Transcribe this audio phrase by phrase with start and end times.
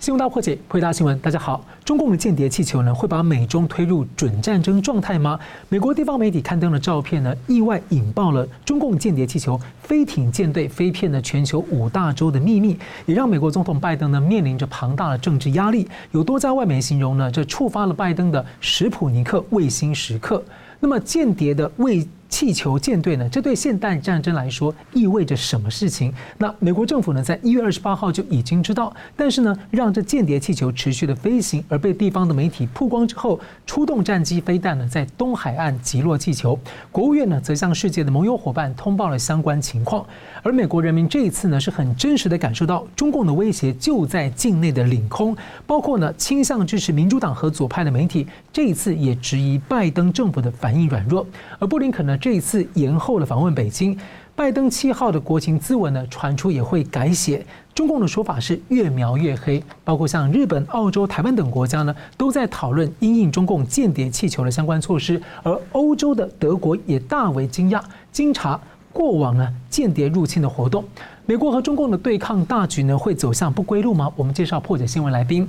[0.00, 1.18] 新闻大破解，回答新闻。
[1.20, 5.38] 大家好，中共的间谍气球呢，会把美中推入准战争状态吗？
[5.70, 12.76] 美国地方媒体刊登的照片呢，意外引爆了中共间谍气球飞艇舰队飞遍了全球五大洲的秘密，
[13.06, 15.88] 也让美国总统拜登呢面临着庞大的政治压力。
[16.10, 20.42] 有多家外媒形容呢，这触发了拜登的史普尼克卫星时刻。
[20.80, 23.28] 那么间谍的卫气球舰队呢？
[23.28, 26.12] 这对现代战争来说意味着什么事情？
[26.36, 36.58] 那美国政府呢，在一月二十八号就已经知道，但是呢，让这间谍气球持续的飞行，而被地方的媒体曝光之后，出动战机飞弹呢，在东海岸击落气球。
[36.90, 40.04] 国务院呢，则向世界的盟友伙伴通报了相关情况。
[40.42, 45.36] 而美国人民这一次呢，是很真实的感受到中共的威胁就在境内的领空，
[45.68, 51.24] 包括呢，倾向支持民主党和左派的媒体，这一次也质疑拜登政府的反应软弱。
[51.60, 53.94] 而布林肯呢，这一次延后了访问北京，
[54.34, 57.44] 拜登七号的国情咨文呢，传出也会改写。
[57.74, 65.20] 中共的说法是越描越黑，包括像日本、澳洲、台湾等国家呢，都在讨论因应中共间谍气球的相关措施。
[65.42, 68.58] 而欧洲的德国也大为惊讶，经查
[68.90, 70.82] 过往呢间谍入侵的活动，
[71.26, 74.10] 美国和中共的对抗大局呢会走向不归路吗？
[74.16, 75.46] 我们介绍破解新闻来宾，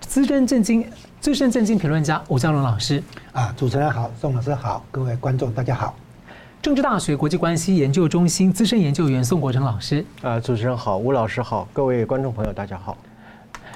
[0.00, 0.82] 资深政经
[1.20, 3.02] 资深政经评论家吴江龙老师。
[3.32, 5.94] 啊，主持人好，宋老师好，各位观众大家好。
[6.62, 12.96] 政治大学国际关系研究中心资深研究员宋国成老师，啊，主持人好，吴老师好，各位观众朋友大家好。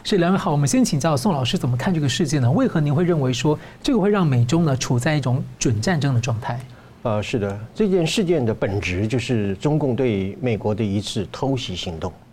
[0.04, 2.48] 是两位好，我们先请教宋老师怎么看这个事件呢？
[2.50, 6.60] 为何您会认为说这个会让美中呢处在一种准战争的状态？
[7.02, 12.31] 呃，是的，这件事件的本质就是中共对美国的一次偷袭行动啊。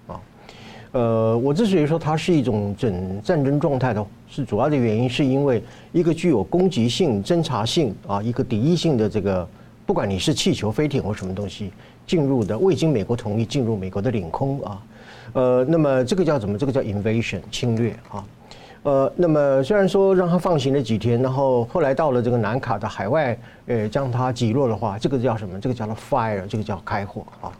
[0.91, 9.47] 呃，我之所以说它是一种整战争状态的，是主要的原因是因为一个具有攻击性、侦察性啊，一个敌意性的这个。
[9.85, 11.71] 不管你是气球、飞艇或什么东西
[12.05, 14.83] 进入的，未经美国同意进入美国的领空啊，
[15.33, 16.55] 呃，那么这个叫什么？
[16.55, 18.23] 这个叫 invasion 侵略啊，
[18.83, 25.59] 呃，那么虽然说让它放行了几天，然后后来到了这个南卡的海外，呃，将它击落的话，这个叫什么？
[25.59, 27.51] 这个叫做 fire，这个叫开火啊。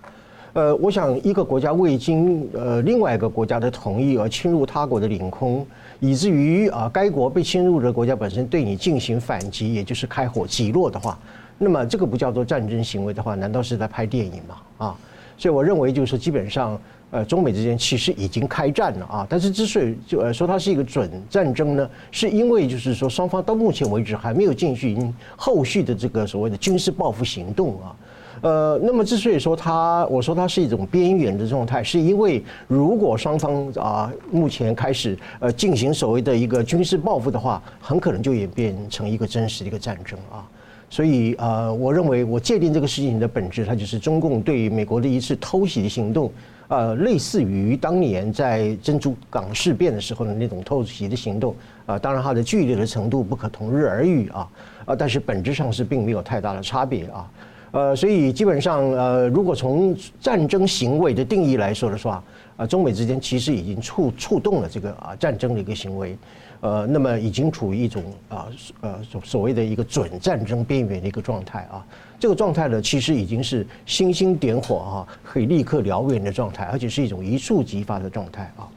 [0.54, 5.66] 呃，我想一个国家未经呃另外一个国家的同意而侵入他国的领空，
[6.00, 11.18] 以至于啊该国被侵入的国家本身对你进行反击，也就是开火击落的话。
[11.59, 14.56] 那么这个不叫做战争行为的话，难道是在拍电影吗？
[14.78, 14.98] 啊，
[15.38, 16.80] 所以我认为就是基本上，
[17.12, 19.28] 呃，中美之间其实已经开战了啊。
[19.30, 27.96] 但是之所以就呃说它是一个准战争呢，是因为就是说双方到目前为止还没有进行后续的这个所谓的军事报复行动啊。
[28.42, 40.48] 呃，那么之所以说它，我说它是一种边缘的状态，是因为如果双方啊目前开始呃进行所谓的一个军事报复的话，很可能就演变成一个真实的一个战争啊。
[40.92, 46.32] 所以，呃，我认为我界定这个事情的本质，它就是中共对于美国的一次偷袭的行动，
[46.68, 51.54] 呃，类似于当年在珍珠港事变的时候的那种偷袭的行动，
[51.86, 54.50] 啊，当然它的剧烈的程度不可同日而语啊，
[54.86, 57.30] 啊，但是本质上是并没有太大的差别啊，
[57.72, 62.24] 呃，所以基本上，呃，如果从战争行为的定义来说的话，
[62.57, 66.18] 啊，中美之间其实已经触触动了这个啊战争的一个行为。
[66.62, 68.47] 呃，那么已经处于一种啊
[68.81, 71.85] 呃所所谓的一个准战争边缘的一个状态啊，
[72.19, 78.68] 这个状态呢，其实已经是星星点火啊，可以立刻燎原的状态，而且是一种一触即发的状态啊。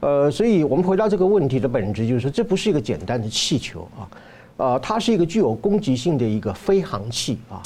[0.00, 4.08] 呃，所以我们回到这个问题的本质，就是说这不是一个简单的气球啊，
[4.56, 7.60] 呃，它是一个具有攻击性的一个飞行器啊。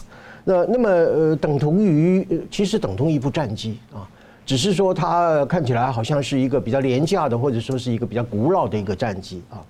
[0.44, 4.08] 那那么呃，等同于其实等同于一部战机啊。
[4.46, 9.64] 只是说它看起来好像是一个比较廉价的，或者说是一个比较古老的一个战机啊。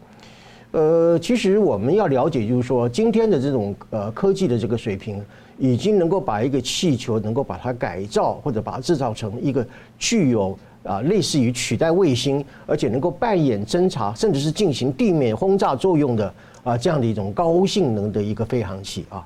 [0.72, 5.24] 呃，其实我们要了解，就是说今天的这种呃科技的这个水平，
[5.58, 9.64] 已经能够把一个气球能够把它改造，或者把它制造成一个
[9.96, 16.34] 具有啊类似于取代卫星，而且能够扮演侦察，甚至是进行地面轰炸作用的
[16.64, 19.24] 啊这样的一种高性能的一个飞行器啊。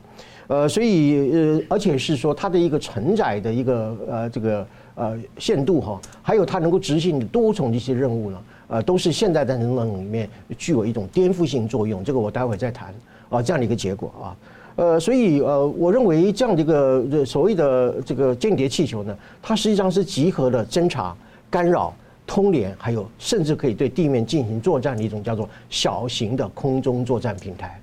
[0.49, 4.67] 呃，所以呃，而且是说它的一个承载的一个呃这个。
[5.01, 10.29] 呃，限度哈，还有它能够执行多重的一些任务呢，呃，都是现代战争当中里面
[10.59, 12.03] 具有一种颠覆性作用。
[12.03, 12.93] 这个我待会再谈
[13.29, 14.37] 啊，这样的一个结果啊，
[14.75, 21.17] 呃，所以呃，我认为这样的一个所谓的这个间谍气球呢，它实际上是集合了侦察、
[21.49, 21.95] 干扰、
[22.27, 27.81] 通联，还有甚至可以对地面进行作战的一种叫做小型的空中作战平台。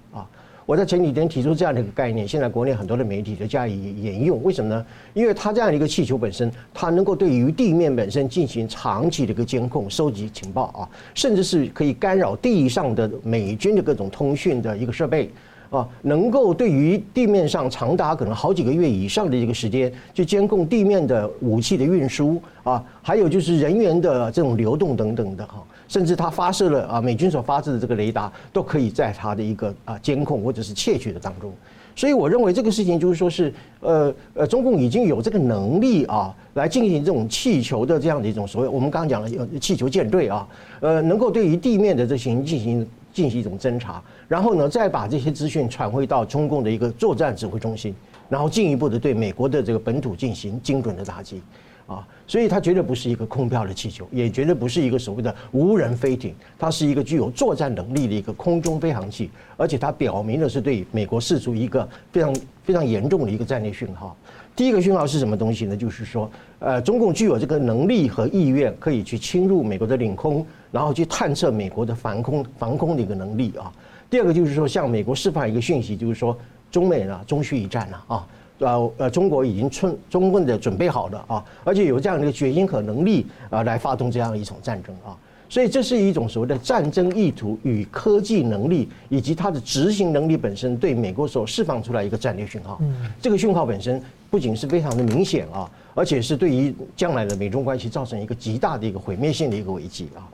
[0.66, 4.42] 我在前几天提出这样的一个概念，现在国内很多的媒体都加以沿用。
[4.42, 4.84] 为什么呢？
[5.14, 15.30] 因为它这样的一个气球本身，它能够对于地面本身进行长期的一个监控、收集情报啊，甚至是可以干扰地上的美军的各种通讯的一个设备。
[15.72, 31.52] 啊，能够对于地面上长达可能好几个月以上的一个时间，去监控地面的武器的运输啊，还有就是人员的这种流动等等的哈，甚至他发射了啊，美军所发射的这个雷达，都可以在他的一个啊监控或者是窃取的当中。
[31.96, 40.48] 所以我认为这个事情就是说是呃呃，中共已经有这个能力啊，来进行这种气球的这样的一种所谓我们刚刚讲了气球舰队啊，
[40.82, 42.88] 呃，能够对于地面的这些进行。
[43.16, 47.96] 进行一种侦查，然后呢，再把这些资讯传回到中共的一个作战指挥中心，
[48.28, 51.42] 然后进一步的对美国的这个本土进行精准的打击，
[51.88, 64.18] 啊，所以它绝对不是一个空飘的气球，也绝对不是一个所谓的无人飞艇，它是一个具有作战能力的一个空中飞行器，而且它表明的是对美国释出一个非常非常严重的一个战略讯号。
[64.56, 65.76] 第一个讯号是什么东西呢？
[65.76, 73.70] 就是说，呃，中共具有这个能力和意愿，可以去侵入美国的领空，然后去探测美国的防空防空的一个能力啊。
[74.10, 76.38] 第二个就是说，向美国释放一个讯息，就是说，
[76.72, 78.28] 中美呢终须一战了啊，
[78.60, 85.18] 呃呃，中国已经充充分的准备好了啊，而且有这样的一个决心和能力啊，来发动这样一场战争啊。
[85.48, 92.82] 所以这是一种所谓的战争意图与科技能力以及它的执行能力本身对美国所释放出来一个战略讯号。
[93.22, 100.26] 这个讯号本身不仅是非常的明显啊，而且是对于将来的美中关系造成一个极大的一个毁灭性的一个危机啊。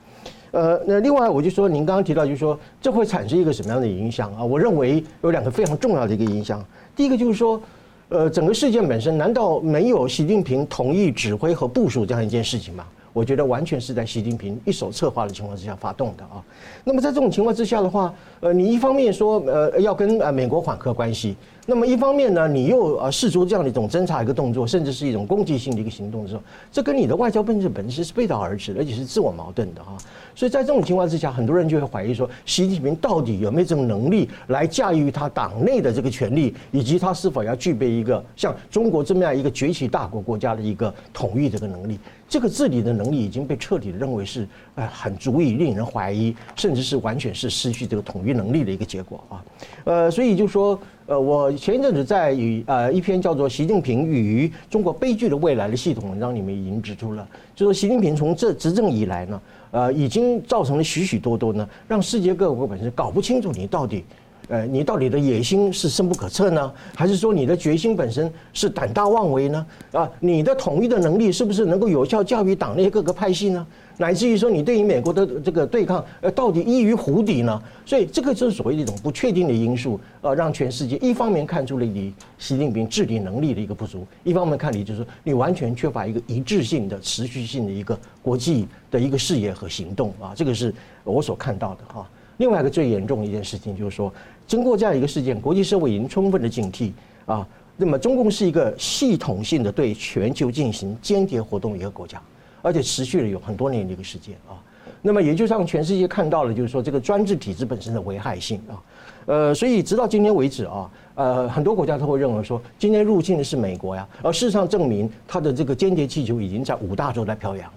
[0.52, 4.44] 呃，那另外我就说，您刚刚提到就是说，这会产生一个什么样的影响啊？
[4.44, 6.64] 我认为有两个非常重要的一个影响。
[6.96, 7.62] 第一个就是说，
[8.12, 12.86] 呃，整个事件本身难道没有习近平同意指挥和部署这样一件事情吗？
[13.14, 16.44] 我觉得完全是在习近平一手策划的情况之下发动的啊。
[16.84, 21.38] 那么在这种情况之下的话，呃，你一方面说呃要跟呃美国缓和关系，
[21.72, 29.96] 那么一方面呢，你又呃试出这样的一种侦查一个动作，甚至是一种攻击性的一个行动的时候，这跟你的外交本质本身是背道而驰，而且是自我矛盾的哈。
[30.36, 41.98] 所以在这种情况之下，很多人就会怀疑说，习近平到底有没有这种能力来驾驭他党内的这个权力，以及他是否要具备一个像中国这么样一个崛起大国国家的一个统御这个能力？
[42.28, 49.44] 这个治理的能力已经被彻底的认为是呃很足以令人怀疑，甚至是完全是失去这个统御能力的一个结果啊。
[49.86, 50.78] 呃，所以就说
[51.12, 59.42] 呃，我前一阵子在与呃一篇叫做《习近平与中国悲剧的未来》的系统文章里面已经指出了，就说习近平从这执政以来呢。
[59.72, 64.06] 呃，已经造成了许许多多呢，让世界各国本身搞不清楚你到底，
[64.48, 69.66] 呃，你到底的野心是深不可测呢，还是说你的决心本身是胆大妄为呢？
[69.92, 73.66] 啊，你的统一的能力是不是能够有效教育党内各个派系呢？
[73.98, 77.62] 乃至于说你对于美国的这个对抗，呃，到底依于湖底呢？
[77.86, 90.74] 所以这个就是所谓的一种不确定的因素，呃，让全世界一方面看出了你习近平治理能力的一个不足，一方面看你就是你完全缺乏一个一致性的、持续性的一个国际的一个视野和行动啊，这个是
[91.04, 92.10] 我所看到的哈。
[92.42, 94.12] 另外一个最严重的一件事情就是说，
[94.48, 96.92] 经过这样一个事件，国际社会已经充分的警惕
[97.28, 97.48] 啊，
[97.78, 102.20] 那么中共是一个系统性的对全球进行间谍活动的一个国家。
[102.64, 104.58] 而且持续了有很多年的一个时间啊，
[105.04, 108.82] 那么也就让全世界看到了，就是说这个专制体制本身的危害性啊，
[109.28, 117.68] 呃，所以直到今天为止啊，呃，很多国家都会认为说，今天入侵的是美国呀，而事实上证明它的这个间谍气球已经在五大洲在飘扬，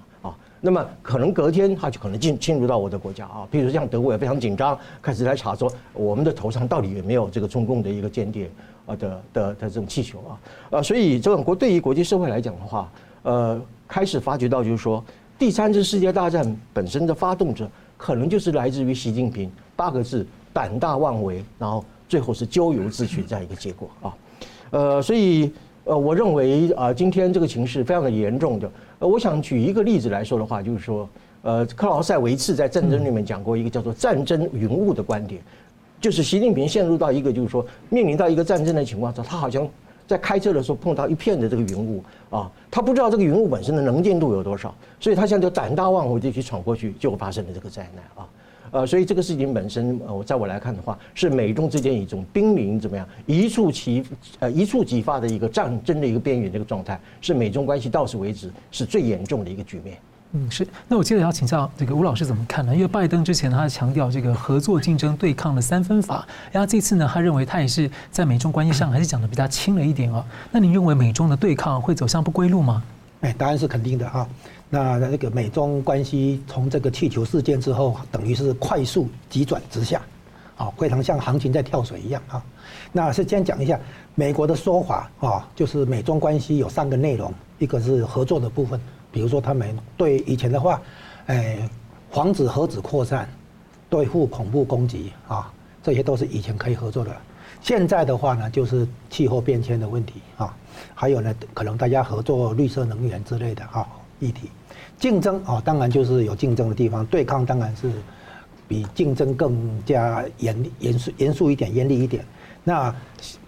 [0.64, 8.50] 那么可能隔天他就可能进侵入到我的国家啊，比如像德国也非常紧张，开始来查说我们的头上到底有没有这个中共的一个间谍
[8.86, 10.40] 啊的的的这种气球啊，
[10.78, 12.90] 啊，所以这种国对于国际社会来讲的话，
[13.22, 13.60] 呃。
[13.86, 15.04] 开始发觉到，就是说，
[15.38, 24.16] 第三次世界大战本身的发动者，可能就是来自于习近平八个字：胆大妄为，然后最后是咎由自取这样一个结果啊。
[24.70, 25.52] 呃，所以
[25.84, 28.68] 呃，我认为啊，今天这个情势非常的严重的。
[28.98, 31.08] 呃，我想举一个例子来说的话，就是说，
[31.42, 35.40] 呃，克劳塞维茨在战争里面讲过一个叫做“战争云雾”的观点，
[36.00, 39.68] 就是习近平陷入到一个就是说面临到一个战争的情况下，他好像。
[40.06, 48.28] 在开车的时候碰到一片的这个云雾啊，他不知道这个云雾本身的能见度有多少，所以他现在就胆大妄为地去闯过去，就发生了这个灾难啊。
[48.74, 54.04] 呃，所以这个事情本身，呃，在我来看的话，是美中之间一种濒临怎么样一触即
[54.40, 59.96] 呃一触即发的一个战争的一个边缘这个状态，是美中关系到此为止是最严重的一个局面。
[60.32, 60.66] 嗯，是。
[60.88, 62.74] 那我接着要请教这个吴老师怎么看呢？
[62.74, 70.24] 因为拜登之前他强调这个合作、竞争、对抗的三分法，然后这次呢，他认为他也是在美中关系上还是讲的比较轻了一点哦。
[70.50, 72.82] 那您认为美中的对抗会走向不归路吗？
[73.20, 74.28] 哎，答案是肯定的哈。
[74.70, 80.02] 那那个美中关系从这个气球事件之后，等于是快速急转直下，
[80.56, 82.44] 啊，非常像行情在跳水一样啊。
[82.90, 83.78] 那是先讲一下
[84.14, 88.80] 美国的说法啊，就是美中关系有三个内容，一个是合作的部分。
[89.12, 90.82] 比如说，他们对以前的话，
[91.26, 91.68] 哎，
[92.10, 93.28] 防止核子扩散，
[93.88, 95.52] 对付恐怖攻击啊，
[95.84, 97.14] 这些都是以前可以合作的。
[97.60, 100.52] 现在的话呢，就是气候变迁的问题啊，
[100.96, 103.86] 还有呢，可能大家合作绿色能源之类的啊
[104.20, 104.50] 议题。
[104.98, 107.90] 竞争啊，当然就是有竞争的地方，对抗当然是
[108.68, 112.24] 比竞争更加严严肃严肃一点、严厉一点。
[112.62, 112.94] 那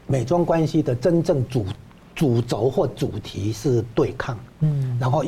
[0.06, 1.66] 美中关系的真正主
[2.14, 5.24] 主轴或主题是对抗，嗯，然后。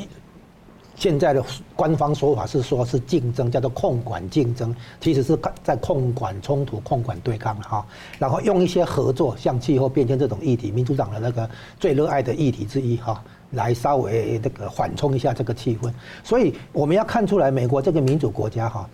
[1.00, 1.40] 现在的
[1.76, 7.86] 官方说法是说，是竞争，叫做控管竞争，其实是在控管冲突、控管对抗哈。
[8.18, 15.92] 然后用一些合作，像气候变迁这种议题，民主党的那个最热爱的议题之一哈，来稍微那个缓冲一下这个气氛。
[16.22, 18.88] 所以我们要看出来，美国这个民主国家哈，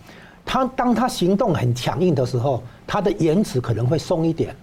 [0.45, 4.55] 他当他行动很强硬的时候，他的言辞可能会松一点，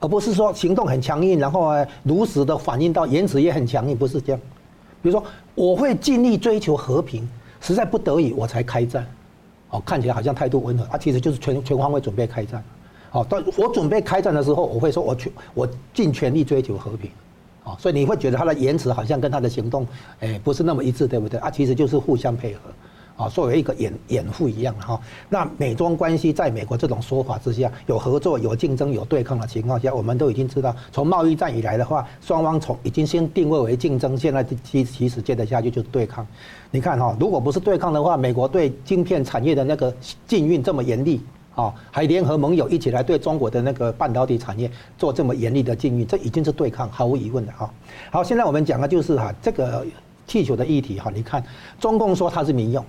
[0.00, 1.72] 而不是说行动很强硬，然后
[2.02, 4.40] 如实的反映到言辞也很强硬，不是这样。
[5.00, 5.24] 比如说，
[5.54, 7.28] 我会尽力追求和平，
[7.60, 9.04] 实在不得已我才开战，
[9.70, 12.62] 哦，看起来好像态度温和啊，其实就是全全方位准备开战，
[13.10, 17.10] 哦，当我准备开战的时候，我会说我全我尽全力追求和平，
[17.64, 19.86] 哦，所以你会觉得他的言辞好像跟他的行动，
[20.20, 21.38] 哎，不是那么一致，对不对？
[21.40, 22.60] 啊，其实就是互相配合。
[23.14, 36.26] 啊，作为一个掩掩护一样哈，那美中关系在美国这种说法之下，有合作、有竞争、有对抗的情况下，我们都已经知道，从贸易战以来的话，双方从已经先定位为竞争，现在其其实接着下去就是对抗。
[36.70, 39.94] 你看哈，如果不是对抗的话，美国对晶片产业的那个
[40.26, 41.20] 禁运这么严厉
[41.54, 47.70] 啊，还联合盟友一起来对中国的那个半导体产业做这么严厉的禁运，这已经是对抗，毫无疑问的哈。
[48.10, 49.84] 好，现在我们讲的就是哈这个
[50.26, 51.44] 气球的议题哈，你看
[51.78, 52.84] 中共说它是民用。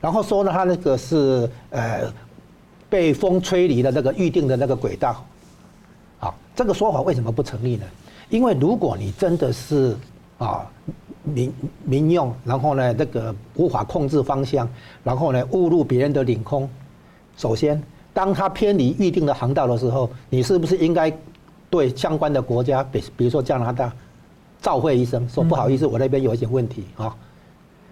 [0.00, 2.12] 然后说呢，它那个是呃
[2.88, 5.24] 被风吹离的那个预定的那个轨道，
[6.18, 7.86] 啊，这个说法为什么不成立呢？
[8.28, 9.96] 因为如果你真的是
[10.38, 10.66] 啊
[11.22, 11.52] 民
[11.84, 14.68] 民用，然后呢这个无法控制方向，
[15.04, 16.68] 然后呢误入别人的领空，
[17.36, 17.80] 首先
[18.12, 21.12] 当他偏离预定的航道的时候，你是不是应该
[21.70, 23.92] 对相关的国家，比比如说加拿大，
[24.60, 27.14] 照会一声，说不好意思，我那边有一些问题啊。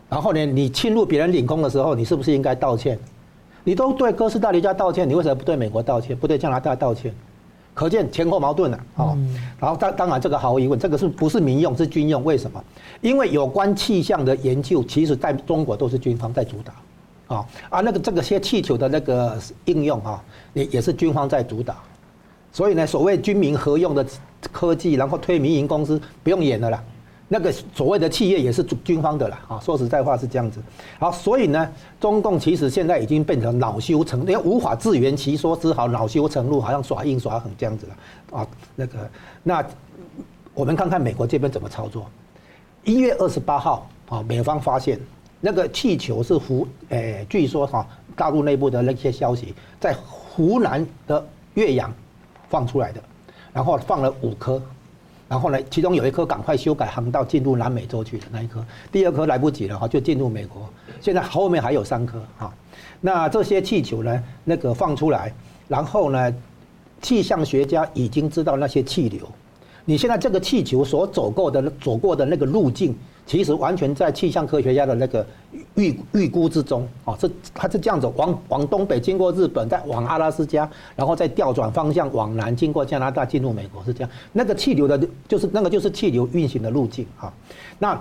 [0.09, 2.99] 然后呢，你侵入别人领空的时候，你是不是应该道歉？
[3.65, 7.15] 你都对哥斯达黎加道歉，你为什么不对美国道歉，不对加拿大道歉？
[7.73, 9.17] 可见前后矛盾了啊！
[9.59, 12.23] 然后当当然这个毫无疑问，这个是不是民用是军用？
[12.25, 12.63] 为什么？
[13.01, 16.73] 因为有关气象的研究，其实在中国都是军方在主导，
[17.31, 20.23] 啊啊那个这个些气球的那个应用啊，
[20.53, 21.75] 也也是军方在主导。
[22.53, 24.05] 所以呢，所谓军民合用的
[24.51, 26.83] 科技，然后推民营公司，不用演了啦。
[27.33, 30.61] 那个所谓的企业也是军方的了啊，说实在话是这样子。
[30.99, 38.47] 好，所以呢，中共其实现在已经变成恼羞成，因为无法自圆其说，只好恼羞成怒，好像耍硬耍狠这样子了啊。
[38.75, 39.11] 那个，
[39.45, 39.65] 那
[40.55, 42.05] 我们看看美国这边怎么操作。
[42.83, 44.99] 一月二十八号啊，美方发现
[45.41, 51.91] 那个气球是湖，诶，据说哈，大陆内部的那些消息，在湖南的岳阳
[52.49, 53.03] 放出来的，
[53.53, 54.61] 然后放了五颗。
[55.29, 60.69] 然后呢，其中有一颗赶快修改航道进入南美洲去的那一颗，第二颗来不及了哈，就进入美国。
[61.01, 62.53] 现在后面还有三颗哈。
[63.01, 65.33] 那这些气球呢，那个放出来，
[65.69, 66.35] 然后呢，
[67.01, 69.27] 气象学家已经知道那些气流。
[69.87, 72.95] 你现在这个气球所走过的走过的那个路径。
[73.27, 75.25] 其实完全在气象科学家的那个
[75.77, 84.11] 预预估之中啊，是它是这样子，往往东北经过日本，再往阿拉斯加，然后再调转方向往南，经过加拿大进入美国，是这样。
[84.33, 87.33] 那个气流的，就是那个就是气流运行的路径啊。
[87.79, 88.01] 那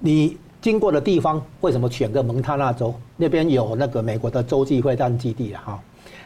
[0.00, 2.94] 你经过的地方，为什么选个蒙大拿州？
[3.16, 5.80] 那边有那个美国的洲际会战基地了哈。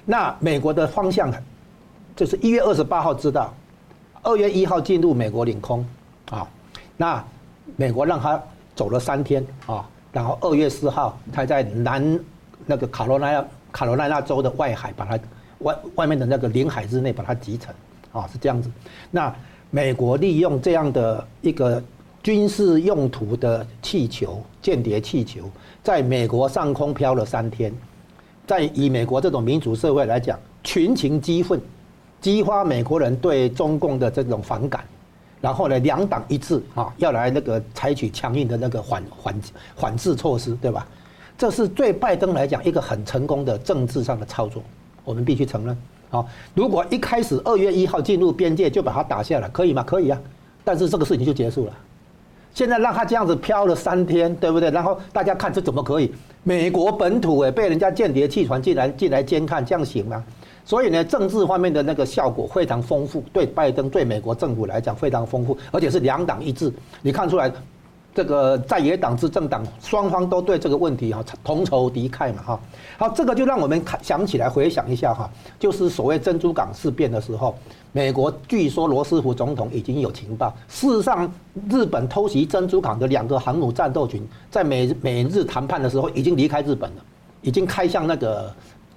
[0.05, 1.33] 那美国的方向
[2.17, 3.55] 就是一月二十八号知道，
[4.23, 5.87] 二月一号进入美国领空
[6.29, 6.49] 啊，
[6.97, 7.25] 那。
[7.77, 8.43] 美国让他
[8.75, 12.19] 走了三天啊，然后二月四号他在南
[12.67, 15.19] 那个卡罗来纳卡罗来纳州的外海把它
[15.59, 17.75] 外外面的那个领海之内把它击沉
[18.13, 18.71] 啊，是这样子。
[19.11, 19.35] 那
[19.71, 21.83] 美国利用这样的一个
[22.23, 25.49] 军事用途的气球间谍气球，
[25.83, 27.73] 在美国上空飘了三天，
[28.47, 31.61] 在以美国这种民主社会来讲，群情激愤，
[32.21, 34.85] 激发美国人对中共的这种反感。
[35.41, 39.41] 然后呢，两党一致啊，要来那个采取强硬的那个缓缓
[39.75, 40.87] 缓制措施，对吧？
[41.39, 44.63] 这是对拜登来讲一个很成功的政治上的操作，
[45.05, 45.75] 我们必须承认
[46.11, 46.23] 啊。
[46.55, 49.83] 如果一开始二月一号进入边界就把它打下来，可以吗？
[49.83, 50.21] 可以啊，
[50.63, 51.73] 但是这个事情就结束了。
[52.53, 54.71] 现在让他这样子飘了三天，对不对？
[54.71, 56.13] 然后大家看这怎么可以？
[56.43, 60.23] 美国本土哎，被人家间谍气船进来进来监看，这样行吗？
[60.65, 66.73] 所以呢，政治方面的那个效果非常丰富，对拜登、对美国政府来讲非常丰富，而且是两党一致。
[67.03, 67.53] 你看出来，
[68.15, 72.61] 这个在野党执政党双方都对这个问题哈同仇敌忾嘛哈，
[72.99, 77.55] 好，这个就让我们看想起来回想一下哈，就是所谓珍珠港事变的时候，
[77.93, 81.33] 美国据说罗斯福总统已经有情报，事实上
[81.71, 87.03] 日本偷袭珍珠港的两个航母战斗群在美美日谈判的时候已经离开日本了，
[87.43, 88.53] 已经开向那个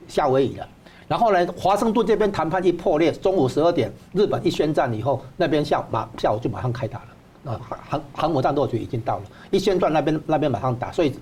[0.08, 0.68] 夏威夷了，
[1.08, 7.52] 然后呢，华盛顿这边谈判一破裂，中午十二点日本一宣战以后，那边下马下午就马上开打了。
[7.52, 11.14] 啊，航航母战斗群已经到了，一宣断那边那边马上打，所以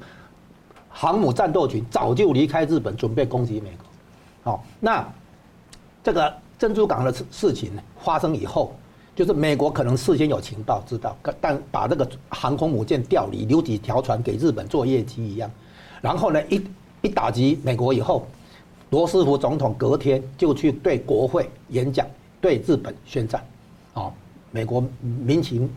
[0.88, 4.51] 航母战斗群早就离开日本，准备攻击美国。
[4.51, 5.03] 好，那
[6.03, 8.75] 这个珍珠港的事事情发生以后，
[9.15, 15.50] 就是美国可能事先有情报知道，但把这个航空母舰调离，留几条船给日本做业绩一样。
[16.01, 16.63] 然后呢，一
[17.01, 18.27] 一打击美国以后，
[18.91, 22.05] 罗斯福总统隔天就去对国会演讲，
[22.39, 23.43] 对日本宣战。
[23.93, 24.12] 啊，
[24.51, 25.69] 美国民情。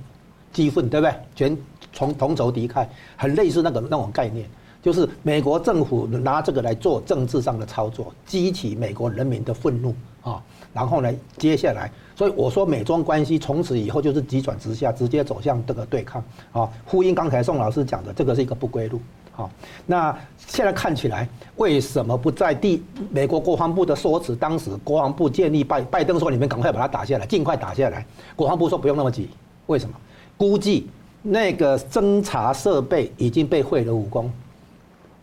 [0.53, 1.13] 激愤，对不对？
[1.35, 1.59] 全
[1.93, 4.49] 从同仇敌忾，很类似那个那种概念，
[4.81, 9.93] 就是美国政府拿这个来做政治上的操作，激起美国人民的愤怒
[10.23, 10.41] 啊。
[10.73, 16.71] 然后呢，接下来，所以我说美中关系从此以后就是急转直下，直接走向这个对抗啊。
[16.85, 19.01] 呼应刚才宋老师讲的，这个是一个不归路
[19.35, 19.51] 好。
[19.87, 24.35] 那现在看起来，为什么不在第美国国防部的说辞？
[24.37, 29.29] 当时国防部建议拜拜登说：“你们赶快把它打下来，尽快打下来。”国防部说：“不用那么急。”
[29.67, 29.95] 为什么？
[30.37, 30.89] 估计
[31.23, 34.31] 那个侦察设备已经被毁了武功，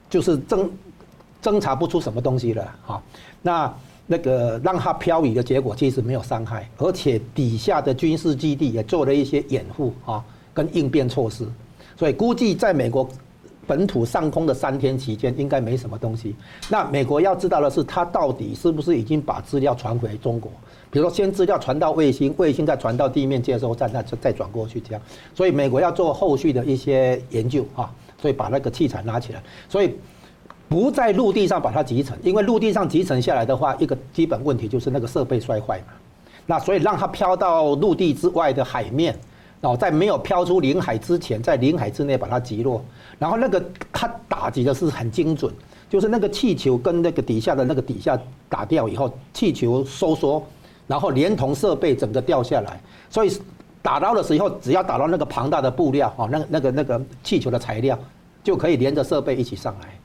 [0.10, 0.70] 就是侦
[1.44, 3.04] 侦察不出什么东西了哈。
[3.42, 3.74] 那
[4.08, 11.48] 那个让它漂移的结果其实没有伤害，而且底下的军事基地也做了一些掩护啊跟应变措施，
[11.96, 13.08] 所以估计在美国
[13.72, 16.36] 本土上空的三天期间应该没什么东西。
[16.68, 20.52] 那美国要知道的是，它到底是不是已经把资料传回中国？
[20.92, 25.02] 比如说，先资料传到卫星，卫星再传到地面接收站，再再转过去这样。
[25.34, 27.90] 所以美国要做后续的一些研究啊，
[28.22, 29.96] 所以把那个器材拿起来，所以
[30.68, 35.94] 不在陆地上把它集成，因为陆地上集成下来的话，一个基本问题就是那个设备摔坏嘛。
[36.46, 39.18] 那所以让它飘到陆地之外的海面，
[39.62, 42.84] 哦在没有飘出领海之前，在领海之内把它击落，
[43.18, 45.54] 然后那个它打击的是很精准，
[45.90, 50.44] 就是那个气球跟那个底下的那个底下打掉以后，气球收缩。
[50.88, 53.32] 然后连同设备整个掉下来，所以
[53.82, 57.98] 打捞的时候，只要打到那个庞大的布料哦，那个那个那个气球的材料，
[58.44, 60.01] 就可以连着设备一起上来。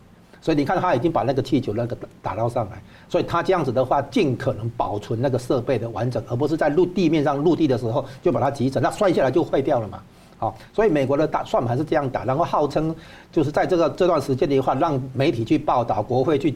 [0.46, 10.00] 所以你看，他已经把那个气球那个打捞上来，所以他这样子的话，尽可能保存那个设备的完整，而不是在陆地面上陆地的时候就把它集成，那摔下来就坏掉了嘛。
[10.38, 12.94] 好，所以美国的打算盘是这样打，然后号称
[13.32, 16.54] 就是在这个这段时间的话，让媒体去报道，国会去。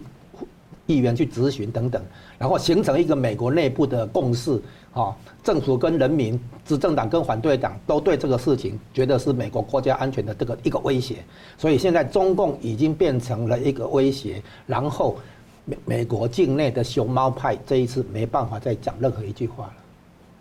[0.90, 2.02] 议员去咨询等等，
[2.36, 4.60] 然后形成一个美国内部的共识
[4.92, 11.18] 啊，政府跟人民、执政党跟反对党都对这个事情觉得是美国国家安全的这个一个威胁，
[11.56, 15.16] 所以现在中共已经变成了一个威胁，然后
[15.64, 19.74] 美美国境内的熊猫派这一次没办法再讲任何一句话了。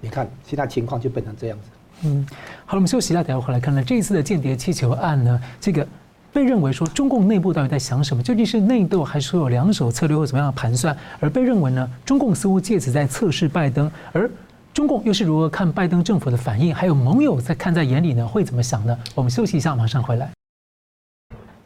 [0.02, 1.70] 你看现在情况就变成这样子。
[2.08, 2.26] 嗯，
[2.66, 5.88] 好了，我们休息一下，等下回来看呢这一次的间谍气球案呢，这个。
[6.32, 8.22] 被认为说中共内部到底在想什么？
[8.22, 10.96] 究竟是内斗还是说有两手策略或怎么样的盘算？
[11.20, 14.30] 而被认为呢，中共似乎借此在测试拜登，而
[14.74, 16.74] 中共又是如何看拜登政府的反应？
[16.74, 18.98] 还有盟友在看在眼里呢，会怎么想呢？
[19.16, 20.39] 我们休息一下，马上回来。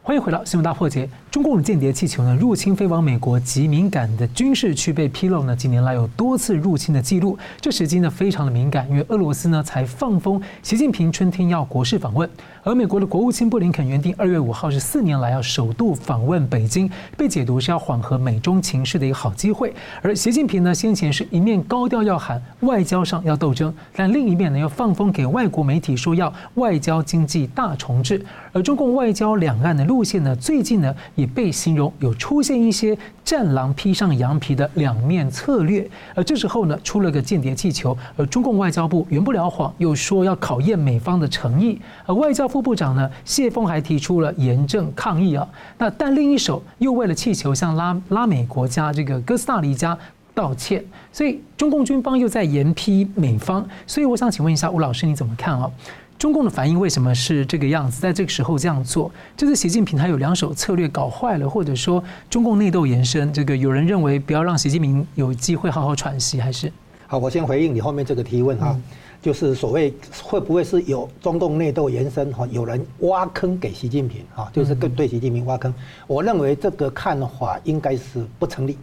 [0.06, 1.08] 欢迎回到新闻大破解。
[1.30, 7.38] 中共的间谍气球呢，入侵飞往美国极敏感的军事区被披露呢，近年来有多次入侵的记录。
[7.58, 12.28] 这时机呢非常的敏感，因为俄罗斯呢才放风，习近平春天要国事访问，
[12.62, 19.74] 而美国的国务卿布林肯原定二月五号是四年来要首度访问北京，被解读是要缓和美中情势的一个好机会。
[20.02, 28.22] 而习近平呢先前是一面高调要喊外交上要斗争，但另一面呢又放风给外国媒体说要外交经济大重置。
[28.54, 35.84] 而中共外交两岸的路线呢，最近呢也被形容有出现一些战狼披上羊皮的两面策略。
[36.14, 41.76] 而这时候呢，出了个间谍气球，而中共外交部圆不了谎，又说要考验美方的诚意。
[42.06, 45.44] 而外交副部长呢谢锋还提出了严正抗议啊。
[45.76, 49.98] 那但另一手又为了气球向拉拉美国家这个哥斯达黎加
[50.32, 53.66] 道歉，所以中共军方又在严批美方。
[53.84, 55.68] 所以我想请问一下吴老师，你怎么看啊？
[56.18, 58.00] 中共的反应为什么是这个样子？
[58.00, 63.32] 在这个时候这样做，就是习近平他有两手策略搞坏了，或者说中共内斗延伸。
[63.32, 66.72] 这个有人认为不要让习近平有机会好好喘息，还是？
[67.06, 68.74] 好，我先回应你后面这个提问哈，
[69.20, 72.46] 就是所谓会不会是有中共内斗延伸哈？
[72.50, 75.72] 有人挖坑给习近平哈，就是对对习近平挖坑。
[76.06, 78.78] 我认为这个看法应该是不成立，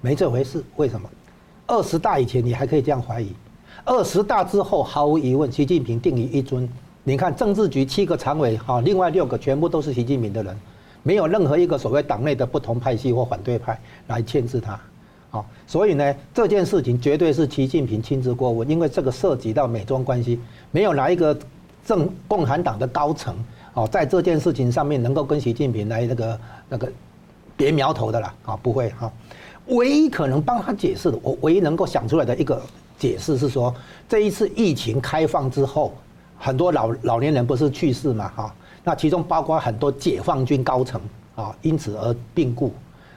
[0.00, 0.64] 没这回事。
[0.76, 1.08] 为什么？
[1.66, 3.32] 二十大以前你还可以这样怀疑，
[3.86, 6.68] 二十大之后毫无疑问，习近平定于一尊。
[7.04, 10.58] 你看政治局七个常委哈，另外六个全部都是习近平的人，
[11.04, 14.80] 没有任何一个所谓党内的不同派系或反对派来牵制他，
[15.30, 20.40] 啊，所以呢，这件事情绝对是习近平亲自过问，因为这个涉及到美中关系，
[20.72, 21.38] 没有哪一个
[21.84, 23.36] 正共产党的高层
[23.74, 26.90] 哦，在这件事情上面能够跟习近平来那个那个
[27.56, 29.12] 别苗头的啦，啊，不会哈，
[29.66, 32.60] 唯一可能帮他解释的，我唯一能够想出来的一个
[32.98, 33.74] 解释是说，
[34.08, 35.94] 这一次疫情开放之后。
[36.38, 38.54] 很多老老年人不是去世嘛，哈，
[38.84, 41.00] 那其中包括很多解放军高层
[41.34, 42.74] 啊，因此而病故，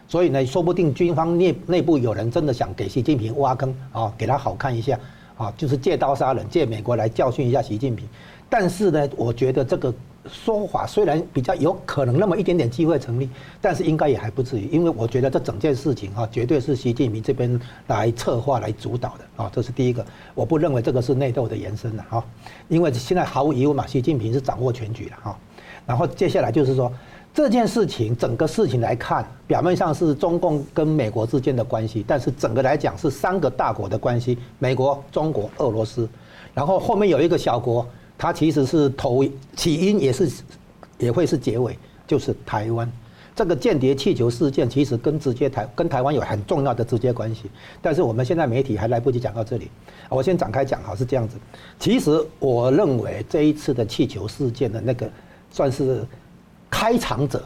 [0.07, 4.97] 所以呢，说不定军方内内部有人真的想给习近平挖坑啊，给他好看一下
[5.37, 8.07] 啊，就是借刀杀人，借美国来教训一下习近平。
[8.47, 9.93] 但是呢，我觉得这个。
[10.27, 13.29] 说法虽然比较有可能那么一点点机会成立，
[13.61, 20.05] 但是应该也还不至于，因为我觉得这整件事情哈，绝对是习近平这边来策划、来主导的啊，这是第一个。
[20.35, 22.23] 我不认为这个是内斗的延伸了哈，
[22.67, 25.37] 因为现在毫无疑问嘛，习近平是掌握全局了哈。
[25.85, 26.91] 然后接下来就是说，
[27.33, 36.07] 这件事情整个事情来看，表面上是中共跟美国之间的关系，但是整个来讲是三个大国的关系：美国、中国、俄罗斯。
[36.53, 37.87] 然后后面有一个小国。
[38.19, 39.23] 它其实是头
[39.55, 40.29] 起因，也是
[40.97, 42.91] 也会是结尾，就是台湾
[43.33, 47.43] 这个间谍气球事件，其实跟直接台跟台湾有很重要的直接关系。
[47.81, 49.71] 但是我们现在媒体还来不及讲到这里，
[50.09, 51.37] 我先展开讲哈，是这样子。
[51.79, 55.09] 其实我认为这一次的气球事件的那个
[55.49, 56.05] 算是
[56.69, 57.45] 开场者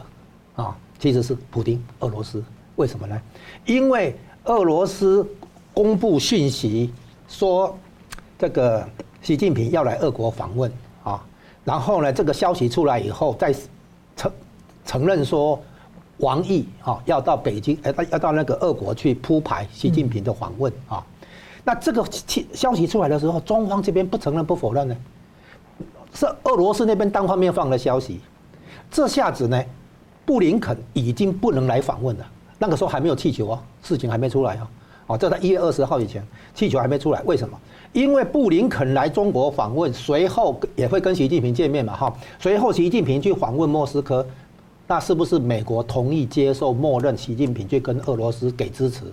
[0.56, 2.42] 啊，其实是普丁，俄罗斯。
[2.74, 3.22] 为什么呢？
[3.64, 5.24] 因为俄罗斯
[5.72, 6.92] 公布讯息
[7.28, 7.78] 说
[8.36, 8.84] 这个。
[9.24, 10.70] 习近平要来俄国访问
[11.02, 11.18] 啊，
[11.64, 13.54] 然后呢，这个消息出来以后，再
[14.14, 14.30] 承
[14.84, 15.58] 承认说
[16.18, 21.02] 王毅啊要到北京，哎，要到那个俄国去铺排习近平的访问啊。
[21.64, 22.06] 那这个
[22.52, 24.94] 消息出来的时候，中方这边不承认不否认呢，
[26.12, 28.20] 是俄罗斯那边单方面放的消息。
[28.90, 29.58] 这下子呢，
[30.26, 32.26] 布林肯已经不能来访问了。
[32.58, 34.68] 那个时候还没有气球哦，事情还没出来哦。
[35.06, 36.22] 哦，这在一月二十号以前，
[36.54, 37.58] 气球还没出来，为什么？
[37.94, 42.12] 因为布林肯来中国访问，随后也会跟习近平见面嘛，哈。
[42.40, 44.26] 随后习近平去访问莫斯科，
[44.88, 49.04] 那是不是美国同意接受默认习近平去跟俄罗斯给支持？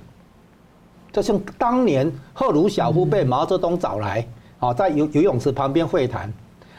[1.11, 6.33] 就像当年赫鲁晓夫被毛泽东找来，啊，在游游泳池旁边会谈，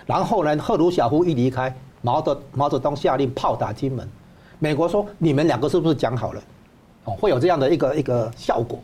[0.04, 4.08] 然后呢，赫鲁晓夫一离开，毛泽毛泽东下令炮打金门，
[4.58, 6.42] 美国说你们两个是不是讲好了？
[7.04, 8.80] 哦，会有这样的一个一个效果。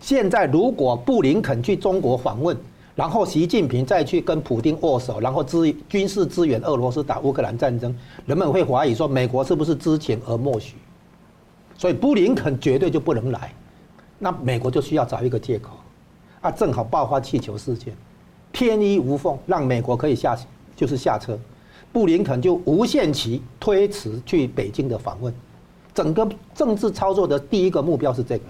[0.00, 2.56] 现在如果布林肯去中国访问，
[2.94, 7.94] 然后习近平再去跟普丁握手，然后支军事支援俄罗斯打乌克兰战争，
[8.26, 10.74] 人们会怀疑说美国是不是知情而默许？
[11.76, 13.52] 所以布林肯绝对就不能来，
[14.18, 15.70] 那美国就需要找一个借口，
[16.40, 17.94] 啊，正好爆发气球事件，
[18.52, 20.36] 天衣无缝，让美国可以下
[20.74, 21.38] 就是下车，
[21.92, 25.32] 布林肯就无限期推迟去北京的访问，
[25.94, 28.44] 整个政治操作的第一个目标是这个。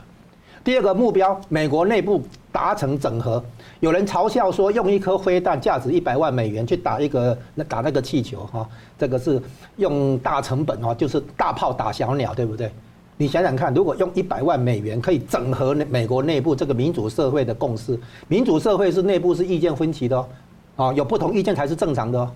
[0.63, 3.43] 第二个目标，美国内部达成整合。
[3.81, 8.69] 有人嘲笑说，用一颗飞弹价值一百万美元去打一个那打那个气球哈，
[8.99, 9.41] 这个是
[9.77, 12.71] 用大成本哈，就是大炮打小鸟，对不对？
[13.17, 20.29] 你想想看，如果用一百万美元可以整合美国内部这个民主社会的共识，民主社会是内部是意见分歧的哦，
[20.77, 22.31] 啊，有不同意见才是正常的哦。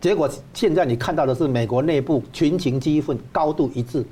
[0.00, 4.04] 结果现在你看到的是美国内部群情激愤，高度一致，